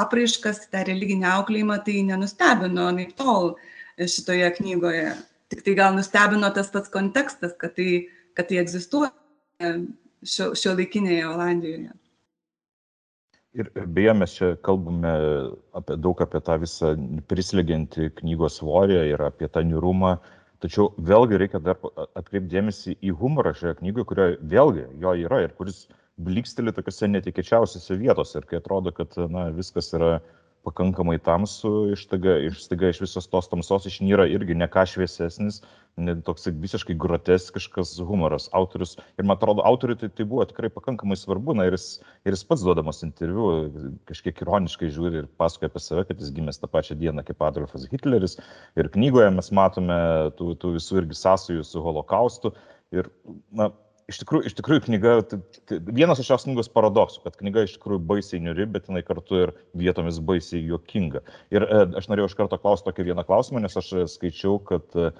[0.00, 3.54] apraiškas, tą religinį auklėjimą, tai nenustebino naip tol
[4.00, 5.14] šitoje knygoje.
[5.50, 8.06] Tik tai gal nustebino tas pats kontekstas, kad tai,
[8.38, 9.12] kad tai egzistuoja
[9.60, 11.96] šio, šio laikinėje Olandijoje.
[13.58, 15.10] Ir beje, mes čia kalbame
[15.74, 16.92] apie, daug apie tą visą
[17.26, 21.78] prislegiantį knygos svorį ir apie tą niurumą, uh, tačiau vėlgi reikia dar
[22.18, 25.86] atkreipt dėmesį į humorą šioje knygoje kurioje vėlgi jo yra ir kuris
[26.20, 28.38] blyksteli tokiose netikėčiausiose vietose.
[28.38, 30.18] Ir kai atrodo kad na viskas yra
[30.66, 35.60] pakankamai tamsu iš staiga iš staiga iš visos tos tamsos išnyra irgi ne ką šviesesnis
[36.00, 38.96] ne toks visiškai groteskiškas humoras autorius.
[39.18, 41.86] Ir man atrodo autoriui tai, tai buvo tikrai pakankamai svarbu na ir jis
[42.24, 43.50] ir jis pats duodamas interviu
[44.10, 47.88] kažkiek ironiškai žiūri ir pasakoja apie save kad jis gimęs tą pačią dieną kaip adolfas
[47.92, 48.38] hitleris.
[48.76, 50.00] Ir knygoje mes matome
[50.38, 52.54] tų tų visų irgi sąsajų su holokaustu.
[52.94, 53.10] Ir
[53.54, 53.70] na
[54.10, 55.12] iš tikrųjų, iš tikrųjų knyga,
[55.86, 59.52] vienas iš šios knygos paradoksų, kad knyga iš tikrųjų baisiai niuri, bet jinai kartu ir
[59.78, 61.22] vietomis baisiai juokinga.
[61.54, 65.10] Ir e, aš norėjau iš karto klausti tokį vieną klausimą, nes aš skaičiau, kad e,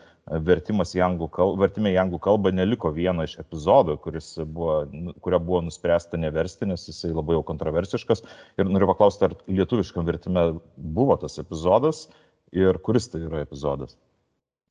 [0.46, 3.98] vertimas į anglų kalbą, vertimė į anglų kalbą neliko vieno iš epizodų,
[4.44, 8.24] buvo, nu, kurio buvo nuspręsta neversti, nes jisai labai jau kontroversiškas.
[8.60, 12.08] Ir noriu paklausti, ar lietuviškam vertime buvo tas epizodas
[12.52, 13.96] ir kuris tai yra epizodas?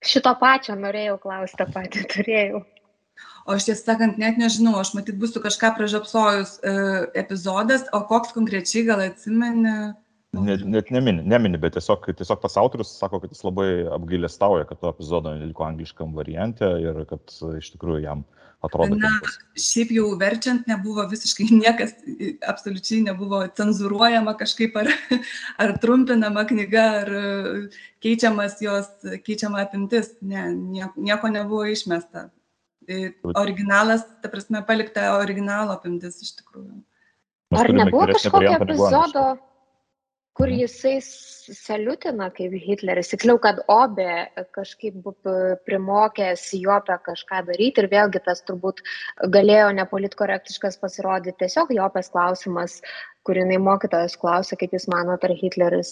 [0.05, 2.61] Šito pačio norėjau klausti, tą patį turėjau.
[3.47, 6.74] O aš tiesą sakant, net nežinau, aš matyt būsiu kažką pražapsojus e,
[7.17, 9.93] epizodas, o koks konkrečiai gal atsimeni?
[10.38, 14.78] Net, net nemini, nemini, bet tiesiog, tiesiog tas autorius sako, kad jis labai apgailestauja, kad
[14.78, 18.22] to epizodo neliko angliškam variante ir kad iš tikrųjų jam
[18.61, 18.99] atrodo.
[18.99, 19.39] Na, tas...
[19.57, 21.95] šiaip jau verčiant nebuvo visiškai niekas,
[22.45, 24.91] absoliučiai nebuvo cenzuruojama kažkaip ar,
[25.65, 27.13] ar trumpinama knyga, ar
[28.05, 28.91] keičiamas jos,
[29.26, 30.13] keičiama apimtis.
[30.22, 30.51] Ne,
[30.93, 32.30] nieko nebuvo išmesta.
[32.89, 36.79] Tai originalas, ta prasme, palikta originalo apimtis iš tikrųjų.
[37.59, 39.25] Ar nebuvo kažkokio epizodo,
[40.37, 45.05] kur jisai saliutina kaip Hitleris, tiksliau, kad Obė kažkaip
[45.69, 48.81] primokęs Jopę kažką daryti ir vėlgi tas turbūt
[49.35, 52.79] galėjo nepolitkorektiškas pasirodyti, tiesiog Jopės klausimas,
[53.27, 55.91] kur jinai mokytojas klausė, kaip jūs manote, ar Hitleris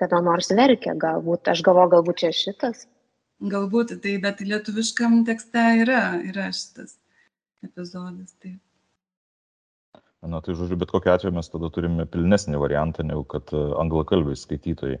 [0.00, 2.84] kada nors verkė, galbūt, aš galvoju, galbūt čia šitas.
[3.50, 6.96] Galbūt tai, bet lietuviškam tekste yra, yra šitas
[7.64, 8.34] epizodas.
[8.42, 8.60] Taip.
[10.22, 14.38] Na tai žodžiu, bet kokiu atveju mes tada turime pilnesnį variantą, negu kad e, anglakalbiai
[14.38, 15.00] skaitytojai.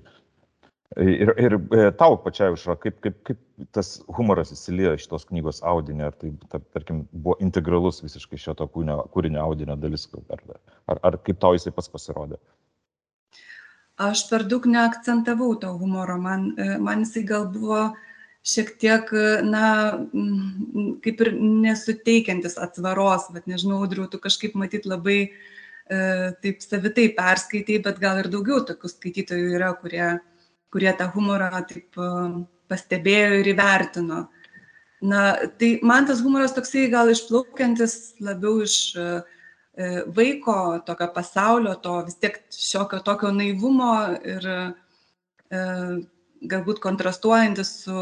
[1.02, 3.38] Ir, ir e, tau pačiai užra, kaip, kaip, kaip
[3.72, 8.98] tas humoras įsiliejo šitos knygos audinį, ar tai, ta, tarkim, buvo integralus visiškai šito kūrinio,
[9.14, 10.42] kūrinio audinio dalis, ar,
[10.90, 12.40] ar, ar kaip tau jisai pats pasirodė?
[14.02, 18.11] Aš per daug neakcentavau to humoro, man, e, man jisai gal buvo uh,
[18.42, 19.10] šiek tiek,
[19.46, 19.66] na,
[21.04, 25.30] kaip ir nesuteikiantis atsvaros, bet nežinau, audriu, tu kažkaip matyt labai e,
[26.42, 30.08] taip savitai perskaitai, bet gal ir daugiau tokių skaitytojų yra, kurie,
[30.74, 32.08] kurie tą humorą taip e,
[32.72, 34.24] pastebėjo ir įvertino.
[35.02, 35.22] Na,
[35.58, 39.06] tai man tas humoras toksai gal išplaukiantis labiau iš e,
[39.74, 43.94] e vaiko tokio pasaulio, to vis tiek šiokio tokio naivumo
[44.34, 45.60] ir e,
[46.50, 47.98] galbūt kontrastuojantis su,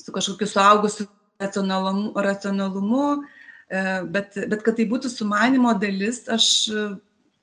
[0.00, 1.06] su kažkokiu suaugusiu
[1.40, 3.04] racionalumu, racionalumu
[3.68, 6.48] e, bet, bet kad tai būtų sumanimo dalis, aš,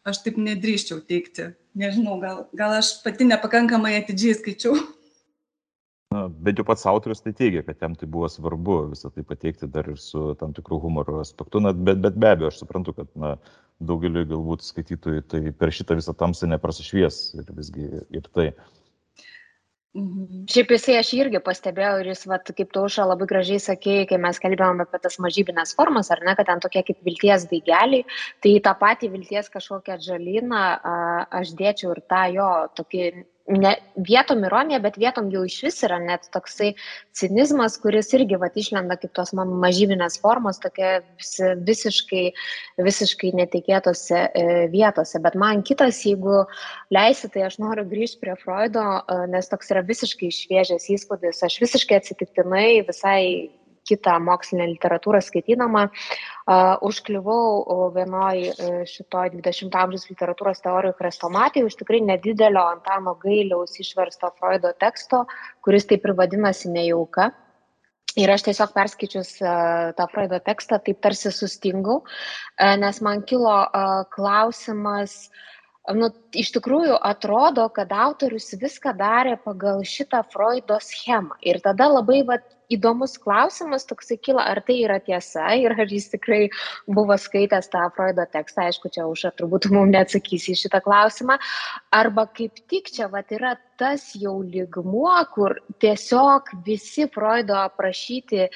[0.08, 1.51] aš taip nedrįščiau teikti.
[1.78, 4.78] Nežinau, gal, gal aš pati nepakankamai atidžiai skaičiau.
[6.14, 9.68] Na, bent jau pats autorius tai teigia, kad jam tai buvo svarbu visą tai pateikti
[9.70, 13.10] dar ir su tam tikrų humoro aspektu, na, bet, bet be abejo, aš suprantu, kad
[13.20, 13.34] na,
[13.84, 18.53] daugeliu galbūt skaitytojų tai per šitą visą tamsą neprasišvies ir visgi ir tai.
[18.53, 18.78] Uh.
[20.52, 24.39] Šiaip jisai aš irgi pastebėjau ir jis, vat, kaip tauša labai gražiai sakė, kai mes
[24.43, 28.04] kalbėjome apie tas mažybinės formas, ar ne, kad ten tokie kaip vilties daigeliai,
[28.43, 30.62] tai tą patį vilties kažkokią žalyną
[31.41, 33.10] aš dėčiau ir tą jo tokį
[33.48, 36.74] ne vietom ironija, bet vietom jau iš vis yra net toksai
[37.16, 41.00] cinizmas, kuris irgi vat, išlenda kaip tos man mažybinės formos, tokia
[41.68, 42.24] visiškai,
[42.84, 45.22] visiškai netikėtose e, vietose.
[45.24, 46.43] Bet man kitas, jeigu
[46.93, 51.43] leisi, tai aš noriu grįžti prie Freudo, e, nes toks yra visiškai šviežias įspūdis.
[51.48, 53.24] Aš visiškai atsitiktinai visai
[53.88, 55.88] kitą mokslinę literatūrą skaitydama,
[56.88, 58.44] užkliuvau vienoj
[58.92, 65.26] šitoj 20 amžiaus literatūros teorijų chrestomatijų iš tikrai nedidelio Antano Gailiaus išversto Freudo teksto,
[65.66, 67.32] kuris taip ir vadinasi nejauka.
[68.18, 73.54] Ir aš tiesiog perskaičius uh, tą Freudo tekstą, taip tarsi sustingau, uh, nes man kilo
[74.16, 75.28] klausimas,
[75.94, 81.38] nu, iš tikrųjų atrodo, kad autorius viską darė pagal šitą Freudo schemą.
[81.46, 86.09] Ir tada labai vat, įdomus klausimas toksai kyla, ar tai yra tiesa ir ar jis
[86.13, 86.41] tikrai
[86.88, 91.39] buvo skaitęs tą Freudo tekstą, aišku, čia už turbūt mums neatsakys į šitą klausimą,
[91.95, 98.49] arba kaip tik čia vat, yra tas jau ligmuo, kur tiesiog visi Freudo aprašyti e,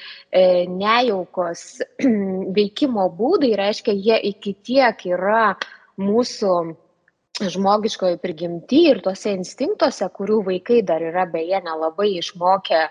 [0.68, 1.66] nejaukos
[2.58, 5.52] veikimo būdai, reiškia, jie iki tiek yra
[6.00, 6.56] mūsų
[7.40, 12.82] žmogiškoji prigimti ir tuose instinktuose, kurių vaikai dar yra beje nelabai išmokę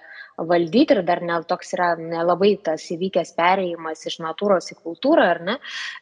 [0.47, 5.41] valdyti ir dar ne toks yra nelabai tas įvykęs perėjimas iš natūros į kultūrą, ar
[5.47, 5.57] ne?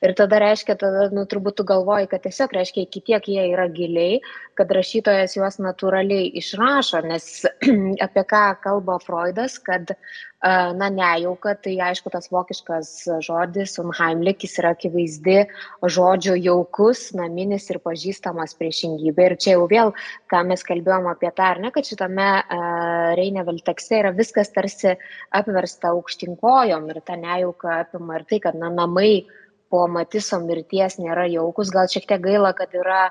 [0.05, 3.67] Ir tada reiškia, tada, nu, turbūt tu galvoji, kad tiesiog reiškia, iki tiek jie yra
[3.73, 4.21] giliai,
[4.59, 7.29] kad rašytojas juos natūraliai išrašo, nes
[8.07, 9.95] apie ką kalba Freudas, kad
[10.41, 12.91] na, nejauka, tai aišku, tas vokiškas
[13.25, 15.41] žodis unheimlik, jis yra akivaizdi
[15.83, 19.25] žodžio jaukus, naminis ir pažįstamas priešingybė.
[19.27, 19.91] Ir čia jau vėl,
[20.31, 24.95] ką mes kalbėjom apie tą, ar ne, kad šitame uh, Reinevel tekste yra viskas tarsi
[25.33, 29.25] apversta aukštinkojom ir ta nejauka apima ir tai, kad na, namai
[29.69, 33.09] po Matiso mirties nėra jaukus, gal šiek tiek gaila, kad yra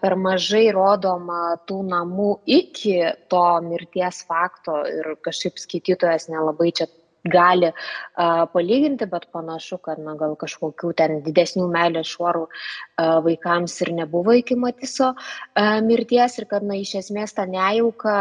[0.00, 2.96] per mažai rodoma tų namų iki
[3.28, 6.88] to mirties fakto ir kažkaip skaitytojas nelabai čia
[7.24, 7.70] gali
[8.14, 13.92] a, palyginti, bet panašu, kad na, gal kažkokių ten didesnių meilės šuorų a, vaikams ir
[13.96, 18.16] nebuvo iki Matiso a, mirties ir kad na, iš esmės ta nejauka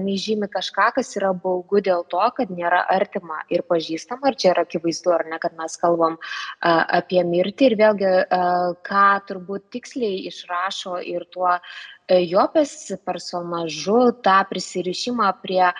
[0.00, 4.32] nežymi kažką, kas yra baugu dėl to, kad nėra artima ir pažįstama.
[4.32, 8.40] Ir čia yra akivaizdu, ar ne, kad mes kalbam a, apie mirtį ir vėlgi, a,
[8.86, 11.58] ką turbūt tiksliai išrašo ir tuo
[12.06, 15.72] Jopės personažu tą prisirišimą prie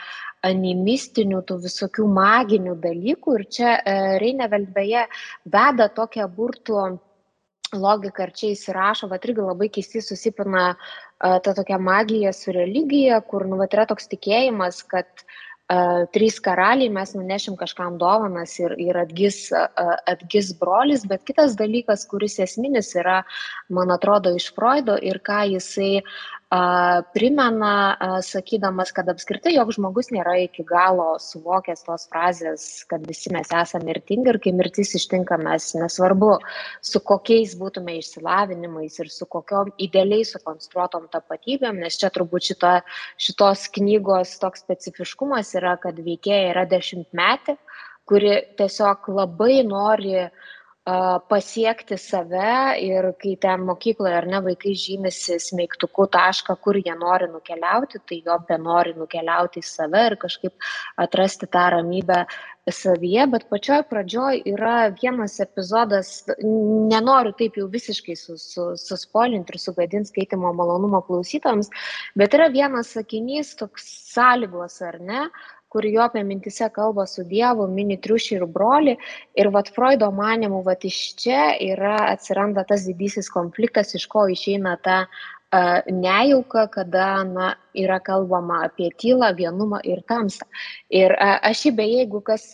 [0.46, 3.34] animistinių, tų visokių maginių dalykų.
[3.40, 5.06] Ir čia e, Reineveld beje
[5.56, 6.86] veda tokią burtų
[7.74, 10.76] logiką ir čia įsirašo, va irgi labai keistai susipina e,
[11.18, 15.08] ta tokia magija su religija, kur, nu, va, yra toks tikėjimas, kad
[15.66, 21.56] uh, trys karaliai mes nunešim kažkam dovanas ir, ir atgis, uh, atgis brolis, bet kitas
[21.58, 23.22] dalykas, kuris esminis yra,
[23.68, 26.04] man atrodo, iš Freudo ir ką jisai
[26.50, 33.50] primena, sakydamas, kad apskritai jog žmogus nėra iki galo suvokęs tos frazės, kad visi mes
[33.50, 36.38] esame mirtingi ir kai mirtis ištinka mes, nesvarbu,
[36.80, 42.76] su kokiais būtume išsilavinimais ir su kokiom idealiai sukonstruotom tapatybėm, nes čia turbūt šito,
[43.18, 47.58] šitos knygos toks specifiškumas yra, kad veikėja yra dešimtmetė,
[48.06, 50.52] kuri tiesiog labai nori uh,
[50.86, 57.26] pasiekti save ir kai ten mokykloje ar ne vaikai žymisi smeigtuku tašką, kur jie nori
[57.26, 60.54] nukeliauti, tai jo be nori nukeliauti į save ir kažkaip
[60.96, 62.20] atrasti tą ramybę
[62.70, 66.12] savyje, bet pačioj pradžioj yra vienas epizodas,
[66.42, 71.70] nenoriu taip jau visiškai suspoilinti su ir sugadinti skaitimo malonumo klausytams,
[72.14, 75.26] bet yra vienas sakinys toks sąlygos ar ne,
[75.76, 78.96] kur Jopė mintise kalba su Dievu, mini triušį ir brolį.
[79.36, 84.78] Ir vat Freudo manimų, vat iš čia yra atsiranda tas didysis konfliktas, iš ko išeina
[84.80, 85.02] ta
[85.90, 90.46] nejauka, kada na, yra kalbama apie tylą, vienumą ir tamsą.
[90.90, 92.44] Ir aš šiaip beje, jeigu kas,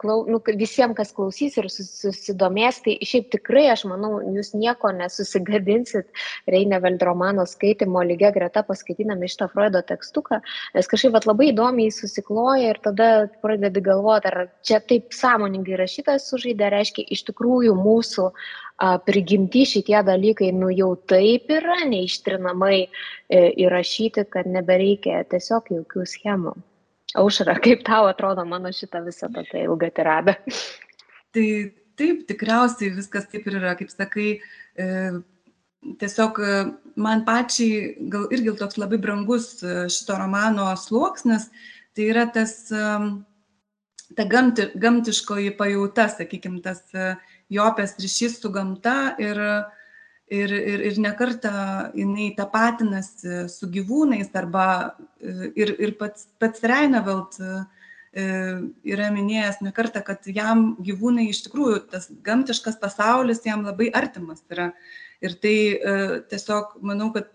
[0.00, 6.10] klau, nu, visiems, kas klausys ir susidomės, tai šiaip tikrai aš manau, jūs nieko nesusigadinsit
[6.50, 10.40] Reinevelд romano skaitimo lygia greta paskaitynami šitą Freudo tekstuką,
[10.74, 13.10] nes kažkaip vat, labai įdomiai susikloja ir tada
[13.44, 18.48] pradedi galvoti, ar čia taip sąmoningai rašytas sužaidė, reiškia iš tikrųjų mūsų uh,
[18.78, 26.54] prigimti šitie dalykai nu jau taip yra neištrinamai e, įrašyti, kad nebereikia tiesiog jokių schemų.
[27.18, 30.36] Aušra, kaip tau atrodo mano šitą visą tokią ilgą tiradą?
[31.34, 31.46] Tai
[31.98, 34.28] taip, tikriausiai viskas taip ir yra, kaip sakai,
[34.78, 34.86] e,
[35.98, 36.60] tiesiog e,
[37.00, 39.56] man pačiai gal irgi toks labai brangus
[39.90, 41.48] šito romano sluoksnis,
[41.98, 42.70] tai yra tas
[44.16, 46.84] ta gamti, gamtiškoji pajauta, sakykime, tas
[47.52, 49.40] Jopės ryšys su gamta ir,
[50.28, 51.52] ir, ir, ir nekarta
[51.96, 54.68] jinai tapatinasi su gyvūnais arba
[55.20, 57.52] ir, ir pats, pats Reinevelt e,
[58.92, 64.72] yra minėjęs nekarta, kad jam gyvūnai iš tikrųjų tas gamtiškas pasaulis jam labai artimas yra.
[65.24, 65.94] Ir tai e,
[66.30, 67.32] tiesiog manau, kad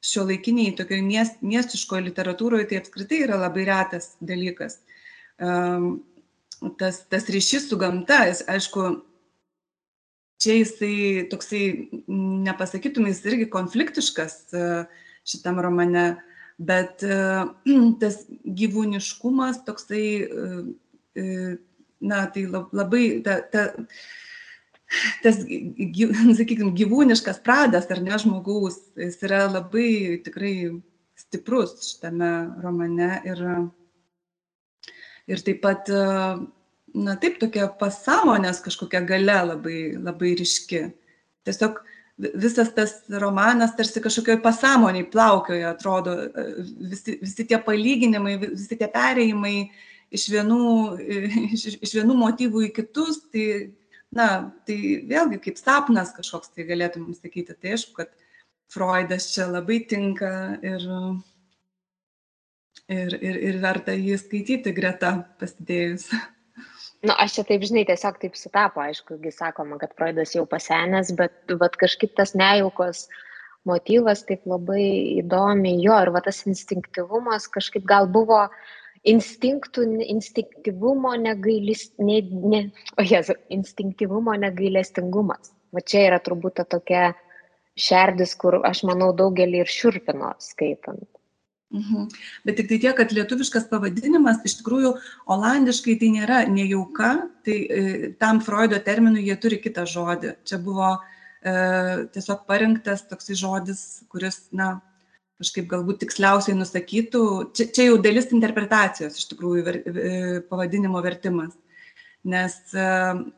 [0.00, 4.78] šio laikiniai tokioje miest, miestiškoje literatūroje tai apskritai yra labai retas dalykas.
[6.80, 8.86] Tas, tas ryšys su gamta, jis, aišku,
[10.40, 11.64] čia jisai toksai,
[12.46, 14.66] nepasakytum, jis irgi konfliktiškas e,
[15.28, 16.06] šitam romane,
[16.58, 17.18] bet e,
[18.02, 18.22] tas
[18.60, 21.26] gyvūniškumas toksai, e,
[22.00, 23.66] na, tai labai, ta, ta,
[25.24, 25.42] tas,
[26.38, 30.54] sakykime, gyvūniškas pradas ar ne žmogaus, jis yra labai tikrai
[31.20, 32.30] stiprus šitame
[32.64, 33.44] romane ir,
[35.28, 35.92] ir taip pat
[36.94, 40.84] na taip, tokia pasąmonės kažkokia gale labai, labai ryški.
[41.46, 41.80] Tiesiog
[42.20, 46.16] visas tas romanas tarsi kažkokioj pasąmoniai plaukioja, atrodo,
[46.90, 49.54] visi, visi tie palyginimai, visi tie perėjimai
[50.12, 50.64] iš vienų,
[51.56, 53.46] iš, iš vienų motyvų į kitus, tai,
[54.12, 54.28] na,
[54.68, 54.78] tai
[55.08, 57.56] vėlgi kaip sapnas kažkoks tai galėtum sakyti.
[57.56, 58.12] Tai aišku, kad
[58.70, 60.32] Freudas čia labai tinka
[60.62, 60.84] ir,
[62.90, 66.10] ir, ir, ir verta jį skaityti greta pasidėjus
[67.06, 71.14] nu aš čia taip žinai tiesiog taip sutapo aišku gi sakoma kad froidas jau pasenęs
[71.20, 73.06] bet vat kažkaip tas nejaukos
[73.68, 74.84] motyvas taip labai
[75.22, 78.42] įdomiai jo ir va tas instinktyvumas kažkaip gal buvo
[79.14, 82.20] instinktų instinktyvumo negailis ne,
[82.52, 82.60] ne,
[83.00, 85.54] o jezu, instinktyvumo negailestingumas.
[85.72, 87.14] Va čia yra turbūt ta tokia
[87.80, 91.08] šerdis kur aš manau daugelį ir šiurpino skaitant
[91.70, 92.08] Mhm.
[92.44, 94.90] Bet tik tai tiek, kad lietuviškas pavadinimas iš tikrųjų
[95.30, 97.10] olandiškai tai nėra nejauka,
[97.46, 97.82] tai e,
[98.18, 100.34] tam Freudo terminui jie turi kitą žodį.
[100.50, 101.54] Čia buvo e,
[102.10, 104.80] tiesiog parinktas toksai žodis, kuris, na,
[105.40, 107.22] kažkaip galbūt tiksliausiai nusakytų,
[107.56, 110.12] čia, čia jau dalis interpretacijos iš tikrųjų ver, e,
[110.50, 111.54] pavadinimo vertimas.
[112.28, 112.90] Nes e,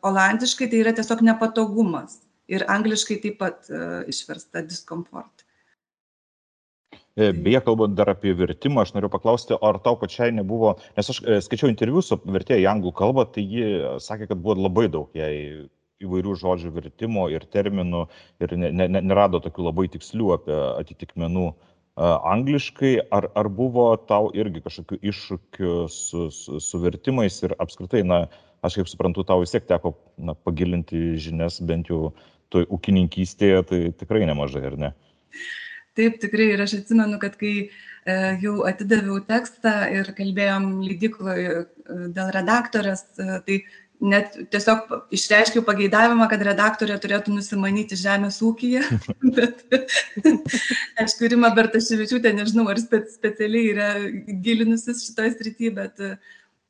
[0.02, 2.18] olandiškai tai yra tiesiog nepatogumas
[2.50, 5.41] ir angliškai taip pat e, išversta diskomfort.
[7.12, 11.20] E, beje, kalbant dar apie vertimą, aš noriu paklausti, ar tau pačiai nebuvo, nes aš
[11.20, 13.66] e, skaičiau interviu su vertėja į anglų kalbą, tai ji
[14.00, 15.32] sakė, kad buvo labai daug jai
[16.02, 18.06] įvairių žodžių vertimo ir terminų
[18.42, 22.94] ir ne, ne, nerado tokių labai tikslių apie atitikmenų uh, angliškai.
[23.14, 28.24] Ar, ar buvo tau irgi kažkokių iššūkių su, su, su vertimais ir apskritai, na,
[28.66, 32.12] aš kaip suprantu, tau vis tiek teko na, pagilinti žinias bent jau
[32.52, 34.94] toj ūkininkystėje, tai tikrai nemažai, ar ne?
[35.98, 36.52] Taip, tikrai.
[36.54, 41.66] Ir aš atsimenu, kad kai e, jau atidaviau tekstą ir kalbėjom leidikloje
[42.16, 43.58] dėl redaktorės, e, tai
[44.02, 48.82] net tiesiog išreiškiau pageidavimą, kad redaktorė turėtų nusimanyti žemės ūkyje.
[49.36, 49.62] Bet,
[51.02, 53.90] aišku, Rima Bertaševičiūtė, nežinau, ar spe, specialiai yra
[54.44, 56.02] gilinusis šitoje srityje, bet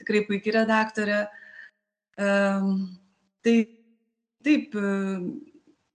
[0.03, 1.23] tikrai puikiai redaktorė.
[2.21, 2.75] Um,
[3.47, 3.57] tai
[4.45, 4.77] taip,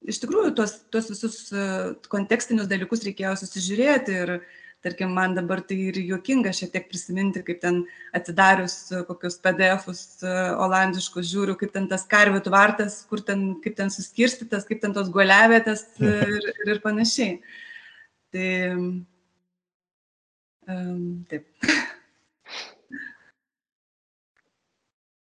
[0.08, 1.42] iš tikrųjų, tuos, tuos visus
[2.12, 4.34] kontekstinius dalykus reikėjo susižiūrėti ir
[4.86, 7.82] tarkim man dabar tai ir juokinga šiek tiek prisiminti, kaip ten
[8.16, 8.76] atidarius
[9.10, 10.34] kokius PDF-us e,
[10.64, 15.10] olandiškus žiūriu, kaip ten tas karvių tvartas, kur ten, kaip ten suskirstytas, kaip ten tos
[15.14, 17.40] guoliavėtės ir, ir, ir panašiai.
[18.36, 18.50] Tai
[20.68, 21.50] um, taip.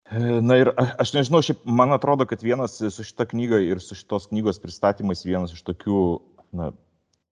[0.19, 4.27] na ir aš nežinau, šiaip man atrodo, kad vienas su šita knyga ir su šitos
[4.31, 6.01] knygos pristatymais vienas iš tokių
[6.57, 6.71] na,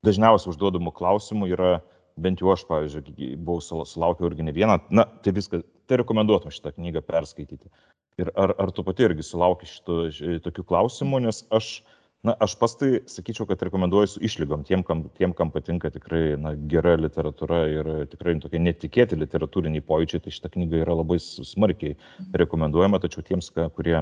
[0.07, 1.71] dažniausiai užduodamų klausimų yra,
[2.19, 5.61] bent jau aš, pavyzdžiui, buvau sulaukiau irgi ne vieną, na, tai viską,
[5.91, 7.71] tai rekomenduotum šitą knygą perskaityti.
[8.19, 11.79] Ir ar, ar tu pati irgi sulauki šitų tokių klausimų, nes aš,
[12.23, 16.35] na, aš pas tai sakyčiau, kad rekomenduoju su išlygom tiem, kam, tiem, kam patinka tikrai
[16.41, 21.95] na, gera literatūra ir tikrai tokie netikėti literatūriniai pojūčiai, tai šitą knygą yra labai smarkiai
[22.41, 24.01] rekomenduojama, tačiau tiems, kurie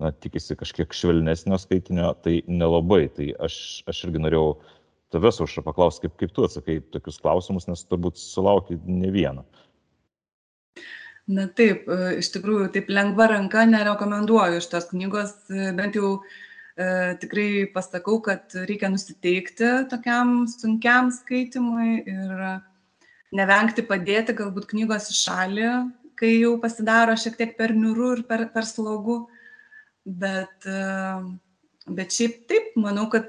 [0.00, 3.08] na, tikisi kažkiek švelnesnio skaitinio, tai nelabai.
[3.16, 3.56] Tai aš,
[3.90, 4.52] aš irgi norėjau
[5.14, 9.42] tavęs aušra paklausti, kaip, kaip tu atsakai tokius klausimus, nes turbūt sulauki ne vieną.
[11.30, 15.34] Na taip, iš tikrųjų, taip lengva ranka nerekomenduoju šitos knygos,
[15.78, 16.16] bent jau
[17.20, 22.44] tikrai pasakau, kad reikia nusiteikti tokiam sunkiam skaitimui ir
[23.36, 25.68] nevengti padėti galbūt knygos į šalį,
[26.18, 29.22] kai jau pasidaro šiek tiek per niūru ir per, per slogu.
[30.04, 30.80] Bet, e,
[31.92, 33.28] bet šiaip taip, manau, kad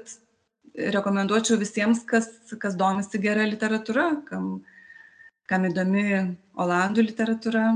[0.72, 2.28] rekomenduočiau visiems, kas,
[2.60, 4.62] kas domisi gera literatūra, kam,
[5.48, 6.06] kam įdomi
[6.64, 7.66] olandų literatūra.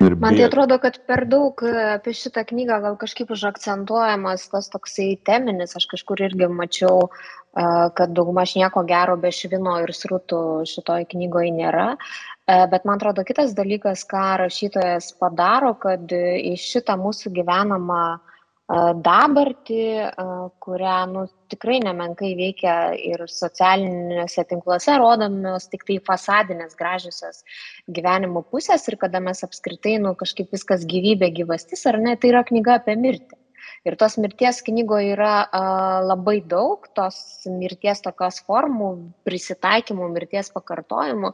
[0.00, 5.72] Man tai atrodo, kad per daug apie šitą knygą gal kažkaip užakcentuojamas tas toksai teminis,
[5.78, 7.08] aš kažkur irgi mačiau,
[7.56, 11.88] kad daugmaž nieko gero be švino ir srutų šitoj knygoje nėra.
[12.44, 18.35] Bet man atrodo, kitas dalykas, ką rašytojas padaro, kad į šitą mūsų gyvenamą uh,
[18.68, 19.82] dabartį,
[20.58, 27.44] kurią nu, tikrai nemenkai veikia ir socialiniuose tinkluose rodomios tik tai fasadinės gražiosios
[27.86, 32.42] gyvenimo pusės ir kada mes apskritai nu, kažkaip viskas gyvybė, gyvastis, ar ne, tai yra
[32.46, 33.38] knyga apie mirtį.
[33.86, 35.60] Ir tos mirties knygoje yra a,
[36.02, 38.90] labai daug, tos mirties tokios formų,
[39.26, 41.30] prisitaikymų, mirties pakartojimų.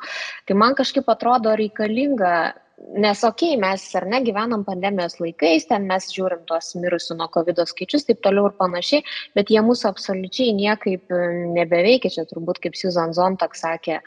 [0.48, 6.08] Tai man kažkaip atrodo reikalinga nes okei, mes ar ne gyvenam pandemijos laikais, ten mes
[6.12, 9.04] žiūrim tuos mirusių nuo COVID skaičius, taip toliau ir panašiai,
[9.36, 11.20] bet jie mūsų absoliučiai niekaip e,
[11.56, 12.12] nebeveikia.
[12.12, 14.00] Čia turbūt kaip Susan Zontak sakė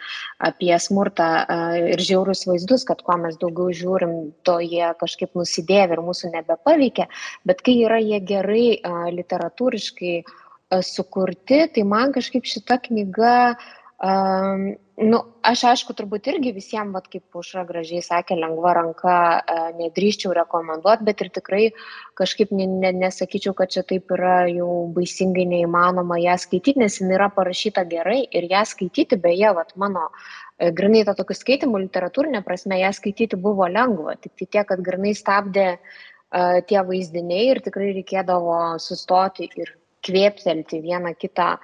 [0.49, 1.59] apie smurtą e,
[1.95, 4.15] ir žiaurus vaizdus, kad kuo mes daugiau žiūrim,
[4.47, 7.09] to jie kažkaip nusidėvi ir mūsų nebepaveikia,
[7.47, 10.17] bet kai yra jie gerai e, literatūriškai
[10.85, 13.35] sukurti, tai man kažkaip šita knyga
[14.01, 19.57] um, nu aš aišku turbūt irgi visiem vat kaip aušra gražiai sakė lengva ranka e,
[19.81, 21.65] nedrįsčiau rekomenduot bet ir tikrai
[22.15, 27.19] kažkaip ne ne nesakyčiau kad čia taip yra jau baisingai neįmanoma ją skaityt nes jinai
[27.19, 30.07] yra parašyta gerai ir ją skaityti beje vat mano
[30.57, 35.11] e, grynai to tokiu skaitymu literatūrine prasme ją skaityti buvo lengva tiktai tiek kad grynai
[35.15, 39.71] stabdė uh, tie vaizdiniai ir tikrai reikėdavo sustoti ir
[40.05, 41.55] kvėptelti vieną kitą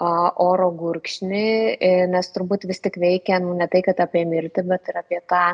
[0.00, 1.46] oro gurkšnį,
[1.76, 5.20] e, nes turbūt vis tik veikia nu, ne tai, kad apie mirtį, bet ir apie
[5.28, 5.44] tą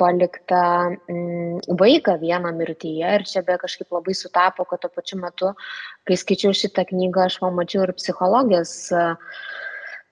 [0.00, 3.10] paliktą mm, vaiką vieną mirtyje.
[3.16, 5.52] Ir čia be kažkaip labai sutapo, kad tuo pačiu metu,
[6.08, 8.72] kai skaičiau šitą knygą, aš pamačiau ir psichologijos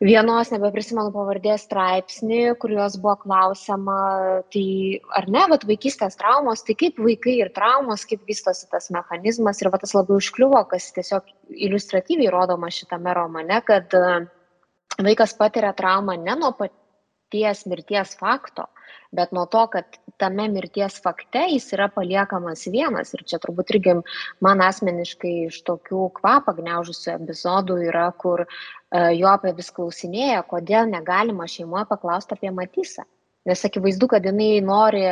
[0.04, 3.98] vienos nebeprisimenu pavardės straipsnį, kur jos buvo klausima,
[4.52, 4.64] tai
[5.18, 9.72] ar ne, bet vaikystės traumos, tai kaip vaikai ir traumos, kaip vystosi tas mechanizmas ir
[9.74, 13.94] va tas labai užkliuvo, kas tiesiog iliustratyviai rodoma šitame romane, kad
[15.02, 16.54] vaikas patiria traumą ne nuo
[17.28, 18.64] paties mirties fakto,
[19.12, 19.84] bet nuo to, kad
[20.18, 23.14] tame mirties fakte jis yra paliekamas vienas.
[23.14, 23.94] Ir čia turbūt irgi
[24.40, 30.88] man asmeniškai iš tokių kvapą gniaužusių epizodų yra, kur uh, jo apie vis klausinėja, kodėl
[30.90, 33.04] negalima šeimoje paklausti apie Matysą.
[33.48, 35.04] Nes akivaizdu, kad jinai nori,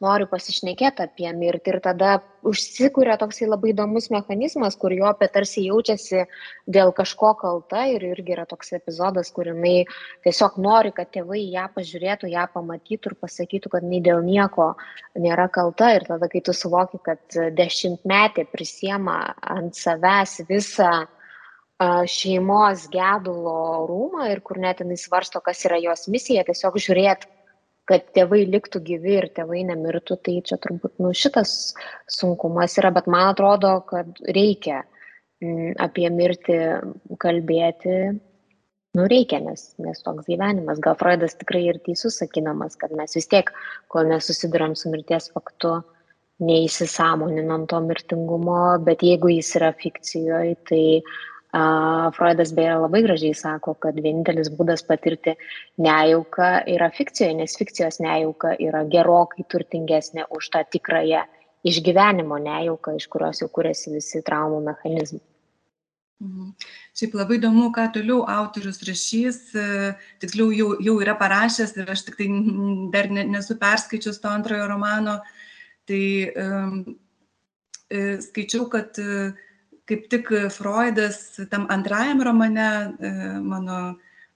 [0.00, 2.12] nori pasišnekėti apie mirtį ir tada
[2.48, 6.24] užsikūrė toksai labai įdomus mechanizmas, kur jo apie tarsi jaučiasi
[6.76, 9.74] dėl kažko kalta ir irgi yra toks epizodas, kur jinai
[10.24, 14.72] tiesiog nori, kad tėvai ją pažiūrėtų, ją pamatytų ir pasakytų, kad nei dėl nieko
[15.26, 15.92] nėra kalta.
[15.98, 19.20] Ir tada, kai tu suvoki, kad dešimtmetė prisiema
[19.56, 21.04] ant savęs visą
[22.08, 27.28] šeimos gedulo rūmą ir kur net jinai svarsto, kas yra jos misija, tiesiog žiūrėti
[27.88, 31.74] kad tėvai liktų gyvi ir tėvai nemirtų, tai čia turbūt nu, šitas
[32.10, 34.82] sunkumas yra, bet man atrodo, kad reikia
[35.44, 36.60] mm, apie mirtį
[37.20, 37.98] kalbėti,
[38.94, 40.80] nu reikia, nes, nes toks gyvenimas.
[40.84, 43.52] Gal Freudas tikrai ir teisus sakydamas, kad mes vis tiek,
[43.92, 45.80] kol nesusidurėm su mirties faktu,
[46.44, 50.84] neįsisamoninam to mirtingumo, bet jeigu jis yra fikcijoje, tai
[52.16, 55.36] Freudas beje labai gražiai sako, kad vienintelis būdas patirti
[55.78, 61.22] nejauką yra fikcijoje, nes fikcijos nejauka yra gerokai turtingesnė už tą tikrąją
[61.64, 65.22] išgyvenimo nejauką, iš kurios jau kuriasi visi traumų mechanizmai.
[66.24, 66.50] Mhm.
[66.94, 69.40] Šiaip labai įdomu, ką toliau autorius rašys,
[70.22, 72.28] tiksliau jau, jau yra parašęs ir aš tik tai
[72.94, 75.42] dar nesu perskaičius to antrojo romano, uh,
[75.84, 76.04] Tai
[77.92, 79.32] e, skaičiau, kad e,
[79.88, 81.18] kaip tik Freudas
[81.50, 82.68] tam antrajam romane,
[82.98, 83.12] e,
[83.44, 83.78] mano,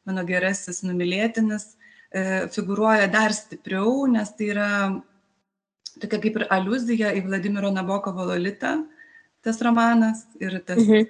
[0.08, 1.74] mano gerasis numylėtinis,
[2.54, 4.68] figuruoja dar stipriau, nes tai yra
[6.00, 8.78] tokia kaip ir aluzija į Vladimiro Nabokovo Lolitą,
[9.44, 11.08] tas romanas ir tas mhm.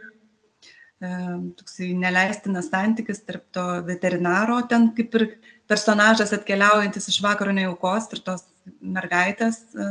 [1.58, 5.26] toksai neleistinas santykis tarp to veterinaro, ten kaip ir
[5.70, 8.46] personažas atkeliaujantis iš vakaro nejaukos ir tos
[8.82, 9.62] mergaitės.
[9.74, 9.90] E,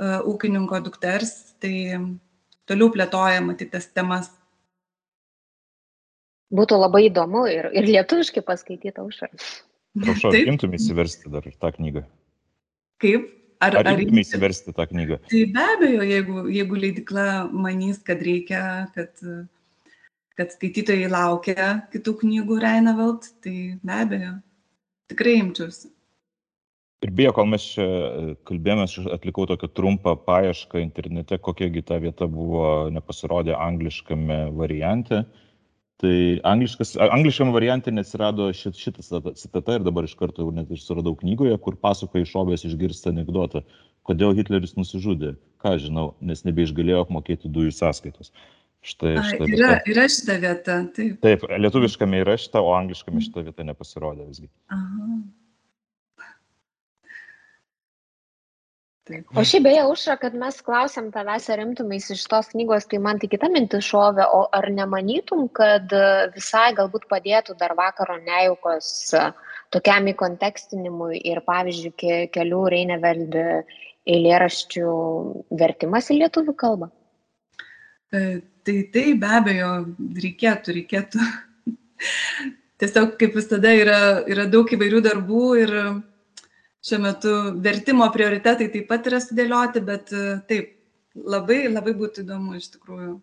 [0.00, 1.74] ūkininko dukters, tai
[2.70, 4.30] toliau plėtoja matyti tas temas.
[6.54, 9.28] Būtų labai įdomu ir, ir lietuviškai paskaityti aušą.
[10.00, 12.02] Prašau, ar imtum įsiversti dar tą knygą?
[13.02, 13.28] Kaip?
[13.60, 15.20] Ar, ar, ar imtum įsiversti tą knygą?
[15.30, 18.62] Tai be abejo, jeigu, jeigu leidikla manys, kad reikia,
[18.94, 19.12] kad,
[20.38, 24.34] kad skaitytojai laukia kitų knygų Reinavelt, tai be abejo,
[25.12, 25.90] tikrai imčiausi.
[27.00, 31.96] Ir beje, kol mes čia e, kalbėjome, aš atlikau tokią trumpą paiešką internete, kokiagi ta
[32.02, 35.22] vieta buvo nepasirodė angliškame variante.
[36.00, 36.16] Tai
[36.48, 39.08] angliškas, angliškame variante neatsirado šit, šitas
[39.40, 43.64] citata ir dabar iš karto net ir suradau knygoje, kur pasakoja išobės išgirsta anegdotą,
[44.08, 45.34] kodėl Hitleris nusižudė.
[45.60, 48.32] Ką žinau, nes nebeišgalėjo apmokėti dujų sąskaitos.
[48.84, 49.82] Štai, štai A, yra, vieta.
[49.92, 50.80] yra šita vieta.
[50.96, 51.18] Taip.
[51.24, 54.48] taip, lietuviškame yra šita, o angliškame šita vieta nepasirodė visgi.
[54.72, 55.20] Aha.
[59.34, 63.18] O šiaip beje, užra, kad mes klausėm tavęs, ar rimtumais iš tos knygos, tai man
[63.22, 66.04] tik kita mintis šovė, o ar nemanytum, kad e,
[66.34, 69.24] visai galbūt padėtų dar vakaro nejaukos e,
[69.74, 73.36] tokiam įkontekstinimui ir, pavyzdžiui, ke, kelių Reineveld
[74.10, 74.94] eilėraščių
[75.60, 76.90] vertimas į lietuvių kalbą?
[78.10, 79.72] E, tai tai be abejo,
[80.26, 81.26] reikėtų, reikėtų.
[82.80, 84.00] Tiesiog kaip visada yra,
[84.30, 85.74] yra daug įvairių darbų ir
[86.86, 87.32] šiuo metu
[87.64, 90.70] vertimo prioritetai taip pat yra sudėlioti, bet e, taip,
[91.14, 93.18] labai, labai būtų įdomu iš tikrųjų.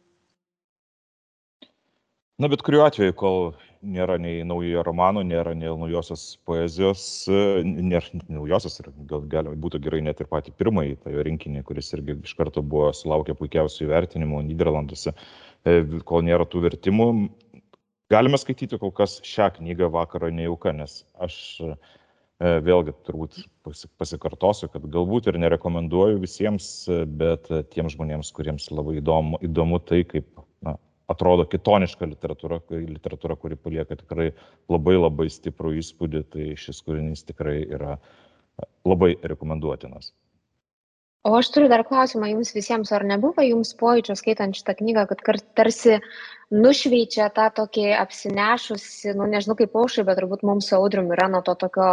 [2.38, 3.40] Na, bet kuriuo atveju, kol
[3.82, 8.78] nėra nei naujojo romano, nėra nei naujosios poezijos, e, nėra naujosios
[9.10, 12.62] gal galima būtų gerai net ir patį pirmąjį, tą jo rinkinį, kuris irgi iš karto
[12.62, 15.16] buvo sulaukę puikiausių įvertinimų Niderlanduose,
[15.66, 17.10] e, kol nėra tų vertimų,
[18.14, 21.40] galime skaityti kol kas šią knygą vakaro nejauka, nes aš
[22.40, 23.40] vėlgi turbūt
[23.98, 30.04] pasikartosiu, kad galbūt ir nerekomenduoju visiems, e, bet tiems žmonėms, kuriems labai įdomu, įdomu tai,
[30.06, 30.30] kaip
[30.66, 30.76] na,
[31.10, 34.30] atrodo kitoniška literatūra, literatūra, kuri palieka tikrai
[34.70, 37.98] labai labai stiprų įspūdį, tai šis kūrinys tikrai yra
[38.86, 40.14] labai rekomenduotinas.
[41.26, 45.42] O aš turiu dar klausimą jums visiems, ar nebuvo jums pojūčio skaitant šitą knygą, kad
[45.58, 45.98] tarsi
[46.54, 51.58] nušveičia tą tokį apsinešusi, nu nežinau kaip aušai, bet turbūt mums audrium yra nuo to
[51.66, 51.90] tokio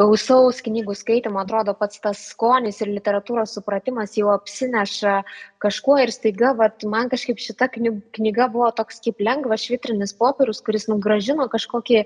[0.00, 5.20] gausaus knygų skaitimo, atrodo pats tas skonis ir literatūros supratimas jau apsineša
[5.62, 10.90] kažkuo ir staiga, vat, man kažkaip šita knyga buvo toks kaip lengvas švitrinis popierius, kuris
[10.90, 12.02] nugražino kažkokį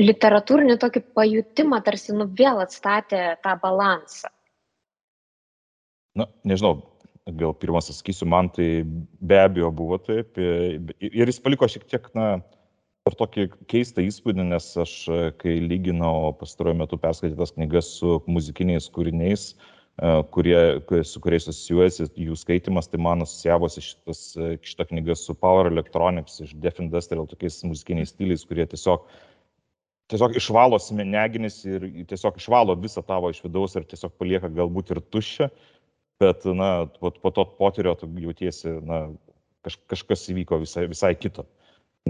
[0.00, 4.30] literatūrinį tokį pajutimą, tarsi nu vėl atstatė tą balansą.
[6.18, 6.76] Na, nežinau,
[7.40, 10.36] gal pirmas atsakysiu, man tai be abejo buvo taip.
[10.38, 12.26] Ir jis paliko šiek tiek, na,
[13.08, 14.96] ir tokį keistą įspūdį, nes aš,
[15.40, 19.52] kai lyginau pastaruoju metu perskaitytas knygas su muzikiniais kūriniais,
[20.34, 20.60] kurie,
[21.08, 24.22] su kuriais asocijuojasi jų skaitimas, tai man asociavosi šitas,
[24.64, 29.08] šita knyga su Power Electronics iš Def Industrial tokiais muzikiniais stiliais, kurie tiesiog
[30.12, 35.00] tiesiog išvalo smegenis ir tiesiog išvalo visą tavo iš vidaus ir tiesiog palieka galbūt ir
[35.12, 35.48] tuščią,
[36.22, 36.70] bet, na,
[37.00, 39.02] po, to potyrio tu jautiesi, na,
[39.66, 41.46] kaž, kažkas įvyko visai, visai kito.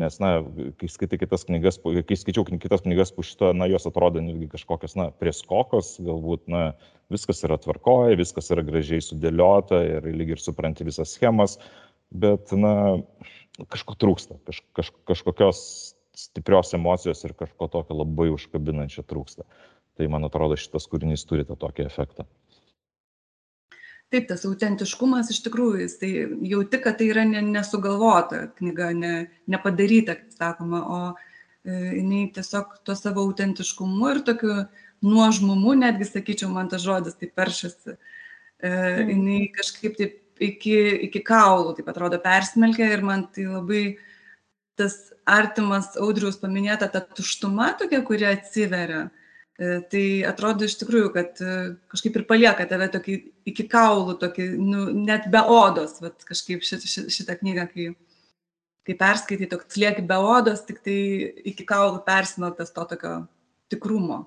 [0.01, 0.39] Nes, na,
[0.81, 4.97] kai skaitai kitas knygas, kai skaičiau kitas knygas po šito, na, jos atrodo netgi kažkokios,
[4.97, 6.63] na, prieskokos, galbūt, na,
[7.13, 11.59] viskas yra tvarkoje, viskas yra gražiai sudėliota ir lyg ir supranti visas schemas,
[12.09, 13.03] bet, na,
[13.69, 15.61] kažko trūksta, kaž, kaž, kažkokios
[16.17, 19.45] stiprios emocijos ir kažko tokio labai užkabinančio trūksta.
[19.97, 22.25] Tai man atrodo, šitas kūrinys turi tą tokį efektą.
[24.13, 26.09] Taip, tas autentiškumas iš tikrųjų, jis tai
[26.45, 29.13] jauti, kad tai yra ne, nesugalvota knyga, ne,
[29.49, 30.99] nepadaryta, kaip sakoma, o
[31.65, 34.59] e, jinai tiesiog tuo savo autentiškumu ir tokiu
[35.07, 39.15] nuožmumu, netgi sakyčiau, man tas žodis taip peršasi, e, mm.
[39.15, 40.77] jinai kažkaip taip iki,
[41.09, 43.83] iki kaulų, taip atrodo, persmelkia ir man tai labai
[44.77, 49.07] tas artimas audriaus paminėta ta tuštuma tokia, kuri atsiveria.
[49.09, 49.22] E,
[49.93, 51.57] tai atrodo iš tikrųjų, kad e,
[51.93, 53.17] kažkaip ir palieka tave tokį
[53.53, 57.87] iki kaulų, tokį, nu, net be odos, vat, kažkaip šit, šit, šitą knygą, kai,
[58.89, 60.99] kai perskaitai, toks lieki be odos, tik tai
[61.53, 63.17] iki kaulų persmeltas to tokio
[63.73, 64.25] tikrumo.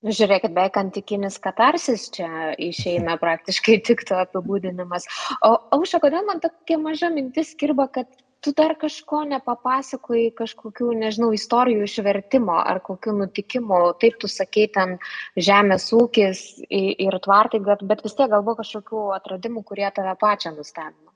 [0.00, 5.04] Žiūrėkit, beveik antikinis katarsis čia išeina praktiškai tik to apibūdinimas.
[5.44, 8.08] O aušia, kodėl man tokia maža mintis kirba, kad
[8.40, 13.80] tu dar kažko nepapasakoji, kažkokių, nežinau, istorijų išvertimo ar kokių nutikimų.
[14.00, 14.96] Taip, tu sakei ten
[15.36, 21.10] žemės ūkis ir tvartai, bet vis tiek galbūt kažkokių atradimų, kurie tave pačią nustebino.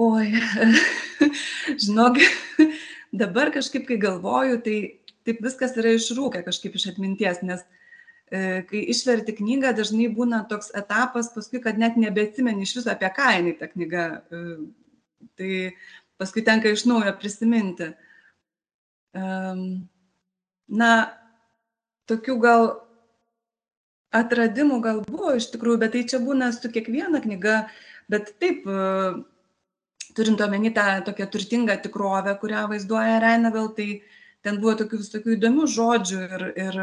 [0.00, 0.32] Oi,
[1.84, 2.18] žinok,
[3.22, 4.76] dabar kažkaip, kai galvoju, tai
[5.28, 7.62] taip viskas yra išrūkę kažkaip iš atminties, nes
[8.30, 13.10] e, kai išverti knygą, dažnai būna toks etapas paskui, kad net nebeatsimeni iš viso apie
[13.14, 14.06] ką jinai ta knyga.
[15.40, 15.54] Tai
[16.20, 17.90] paskui tenka iš naujo prisiminti.
[20.70, 20.90] Na,
[22.10, 22.70] tokių gal
[24.14, 27.60] atradimų gal buvo iš tikrųjų, bet tai čia būna su kiekviena knyga,
[28.10, 29.12] bet taip, e,
[30.16, 34.02] turint omeny tą tokią turtingą tikrovę, kurią vaizduoja Reinavel, tai
[34.42, 36.80] ten buvo tokių visokių įdomių žodžių ir, ir,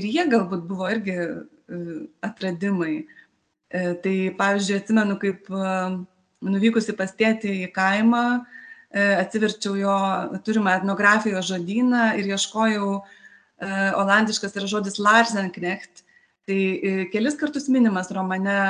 [0.00, 1.28] ir jie galbūt buvo irgi e,
[2.24, 2.96] atradimai.
[3.04, 5.50] E, tai pavyzdžiui, atsimenu, kaip
[6.44, 8.24] nuvykusi pas tėtį į kaimą,
[8.94, 9.98] atsiverčiau jo
[10.46, 12.90] turimą etnografijos žodyną ir ieškojau,
[14.00, 16.04] olandiškas yra žodis Larsenknecht.
[16.44, 16.60] Tai
[17.08, 18.60] kelis kartus minimas romane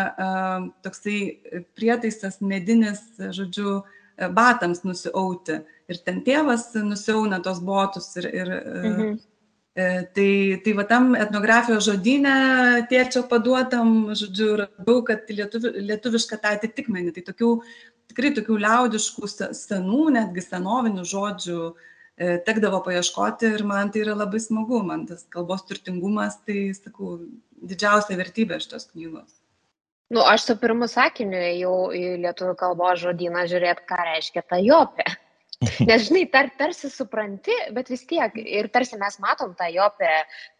[0.87, 1.19] toksai
[1.75, 3.83] prietaisas medinis, žodžiu,
[4.31, 5.59] batams nusiauti
[5.91, 9.17] ir ten tėvas nusiauna tos botus ir, ir mhm.
[9.75, 12.35] E, tai, tai va tam etnografijos žodynė
[12.91, 17.49] tėčio paduotam, žodžiu, radau, kad lietuvi, lietuvišką tą atitikmenį, tai tokių,
[18.13, 24.39] tikrai tokių liaudiškų, senų, netgi senovinių žodžių e, tekdavo paieškoti ir man tai yra labai
[24.45, 27.17] smagu, man tas kalbos turtingumas, tai, sakau,
[27.59, 29.41] didžiausia vertybė šitos knygos.
[30.15, 35.09] Nu, aš su pirmu sakiniu ėjau į lietuvių kalbos žodyną žiūrėti, ką reiškia ta jopė.
[35.89, 40.11] Nes, žinai, tar, tarsi supranti, bet vis tiek, ir tarsi mes matom tą jo apie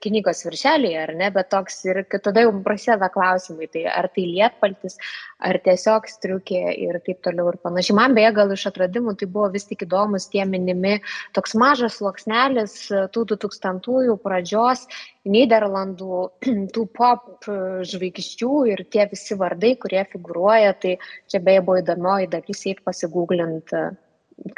[0.05, 4.99] knygos viršelį, ar ne, bet toks ir tada jau prasideda klausimai, tai ar tai lietpaltis,
[5.45, 7.97] ar tiesiog striukė ir taip toliau ir panašiai.
[7.99, 10.99] Man beje, gal iš atradimų tai buvo vis tik įdomus tie minimi,
[11.37, 12.79] toks mažas sluoksnelis
[13.15, 14.87] tų 2000-ųjų pradžios
[15.25, 16.23] Niderlandų,
[16.75, 17.49] tų pop
[17.91, 20.99] žvaigždžių ir tie visi vardai, kurie figuruoja, tai
[21.33, 23.73] čia beje buvo įdomioji dalis, eit pasigūglint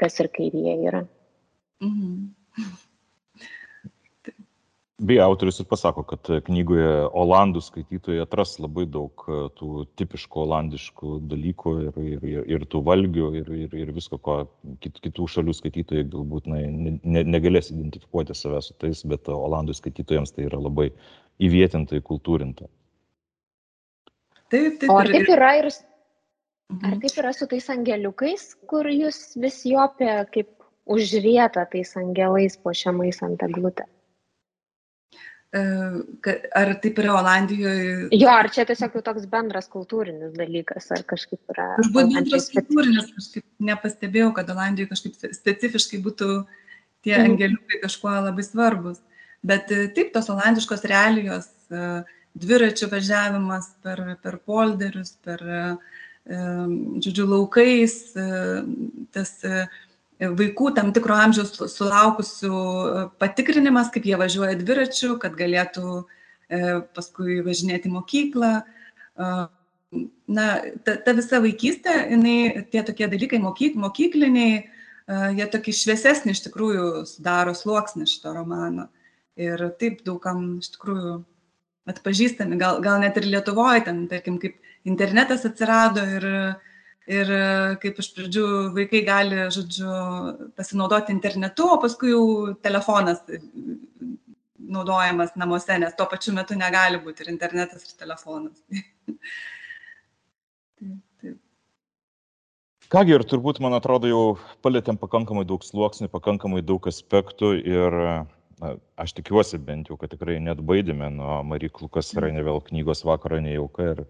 [0.00, 1.06] kas ir kaip jie yra.
[1.84, 2.32] Mhm.
[4.96, 11.18] Beje, autorius ir pasako, kad knygoje olandų skaitytojai atras labai daug e, tų tipiškų olandiškų
[11.28, 14.38] dalykų ir, ir, ir, ir tų valgių ir, ir, ir visko, ko
[14.80, 20.32] kit, kitų šalių skaitytojai galbūt na, ne, negalės identifikuoti save su tais, bet olandų skaitytojams
[20.32, 20.88] tai yra labai
[21.44, 22.70] įvietinta, įkultūrinta.
[24.48, 24.88] Taip, taip.
[24.88, 25.68] O taip yra ir
[26.66, 27.00] Ar mhm.
[27.02, 30.50] taip yra su tais angeliukais, kur jūs vis jopė kaip
[30.90, 33.86] užrieta tais angelais po šiamais ant eglutę?
[35.54, 35.60] E,
[36.58, 38.08] ar taip yra Olandijoje?
[38.18, 41.68] Jo, ar čia tiesiog toks bendras kultūrinis dalykas, ar kažkaip yra.
[41.78, 46.30] Turbūt bendras kultūrinis, kažkaip nepastebėjau, kad Olandijoje kažkaip specifiškai būtų
[47.06, 47.28] tie mhm.
[47.30, 48.98] angeliukai kažkuo labai svarbus.
[49.46, 51.86] Bet e, taip, tos olandiškos realijos, e,
[52.42, 55.94] dviračių važiavimas per, per polderius, per uh,
[56.26, 57.96] žodžiu, laukais,
[59.14, 59.32] tas
[60.16, 62.60] vaikų tam tikro amžiaus sulaukusių
[63.20, 66.06] patikrinimas, kaip jie važiuoja dviračiu, kad galėtų
[66.96, 68.54] paskui važinėti mokyklą.
[70.26, 70.46] Na,
[70.82, 74.64] ta, ta visa vaikystė, jinai, tie tokie dalykai mokyk, mokykliniai,
[75.38, 78.88] jie tokį šviesesnį iš tikrųjų sudaro sluoksnį šito romano.
[79.38, 81.20] Ir taip daugam iš tikrųjų
[81.86, 86.26] atpažįstami, gal, gal net ir Lietuvoje, ten, tarkim, kaip internetas atsirado ir,
[87.10, 87.32] ir
[87.82, 88.46] kaip iš pradžių
[88.76, 89.90] vaikai gali, žodžiu,
[90.58, 93.22] pasinaudoti internetu, o paskui jau telefonas
[94.66, 98.56] naudojamas namuose, nes tuo pačiu metu negali būti ir internetas, ir telefonas.
[100.78, 101.36] taip, taip.
[102.92, 104.24] Kągi ir turbūt, man atrodo, jau
[104.66, 107.98] palėtėm pakankamai daug sluoksnių, pakankamai daug aspektų ir
[108.62, 113.40] na, aš tikiuosi bent jau, kad tikrai net baidėme nuo Marie Klukas Rainevel knygos vakaro
[113.42, 114.04] nejauka ir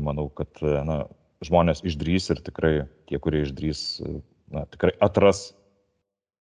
[0.00, 1.02] manau, kad na,
[1.44, 2.74] žmonės išdrys ir tikrai
[3.10, 3.82] tie, kurie išdrys,
[4.52, 5.50] na, tikrai atras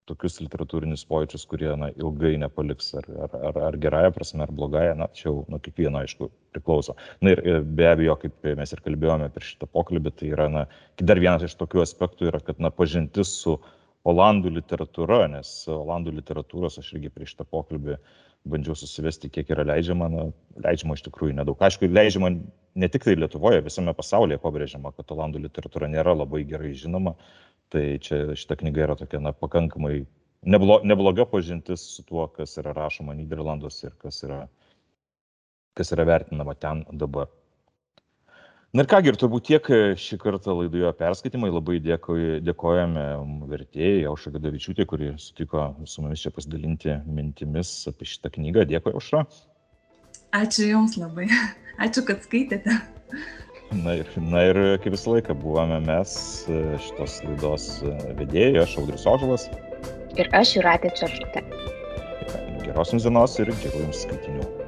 [0.09, 4.95] tokius literatūrinius pojūčius, kurie na, ilgai nepaliks, ar, ar, ar, ar gerąją prasme, ar blogąją,
[4.99, 6.95] na, čia jau nuo kiekvieno, aišku, priklauso.
[7.23, 10.65] Na ir be abejo, kaip mes ir kalbėjome per šitą pokalbį, tai yra, na,
[10.99, 13.55] dar vienas iš tokių aspektų yra, kad, na, pažintis su
[14.07, 17.99] olandų literatūra, nes olandų literatūros aš irgi prieš tą pokalbį
[18.49, 20.27] bandžiau susivesti, kiek yra leidžiama, na,
[20.65, 21.61] leidžiama iš tikrųjų nedaug.
[21.61, 22.33] Aišku, leidžiama
[22.75, 27.15] ne tik tai Lietuvoje, visame pasaulyje pabrėžiama, kad olandų literatūra nėra labai gerai žinoma,
[27.71, 30.05] tai čia šita knyga yra tokia, na, pakankamai
[30.43, 34.41] neblo, nebloga pažintis su tuo, kas yra rašoma Niderlanduose ir kas yra,
[35.77, 37.29] kas yra vertinama ten dabar.
[38.71, 41.49] Na ir kągi, ir turbūt tiek e, šį kartą laidoje perskaitimai.
[41.51, 43.03] Labai dėkoj, dėkojame
[43.51, 48.63] vertėjai Aušra Gadavičiūtė, kuri sutiko su mumis čia pasidalinti mintimis apie šitą knygą.
[48.69, 49.25] Dėkui, Aušra.
[50.39, 51.27] Ačiū Jums labai.
[51.81, 52.77] Ačiū, kad skaitėte.
[53.81, 56.13] Na ir, na ir kaip visą laiką buvome mes
[56.51, 59.47] e, šitos laidos e, vedėjai, aš Audrius Ožalas.
[60.19, 61.45] Ir aš Juratė Čerškutė.
[62.65, 64.60] Geros jums dienos ir gerų jums skaitinių.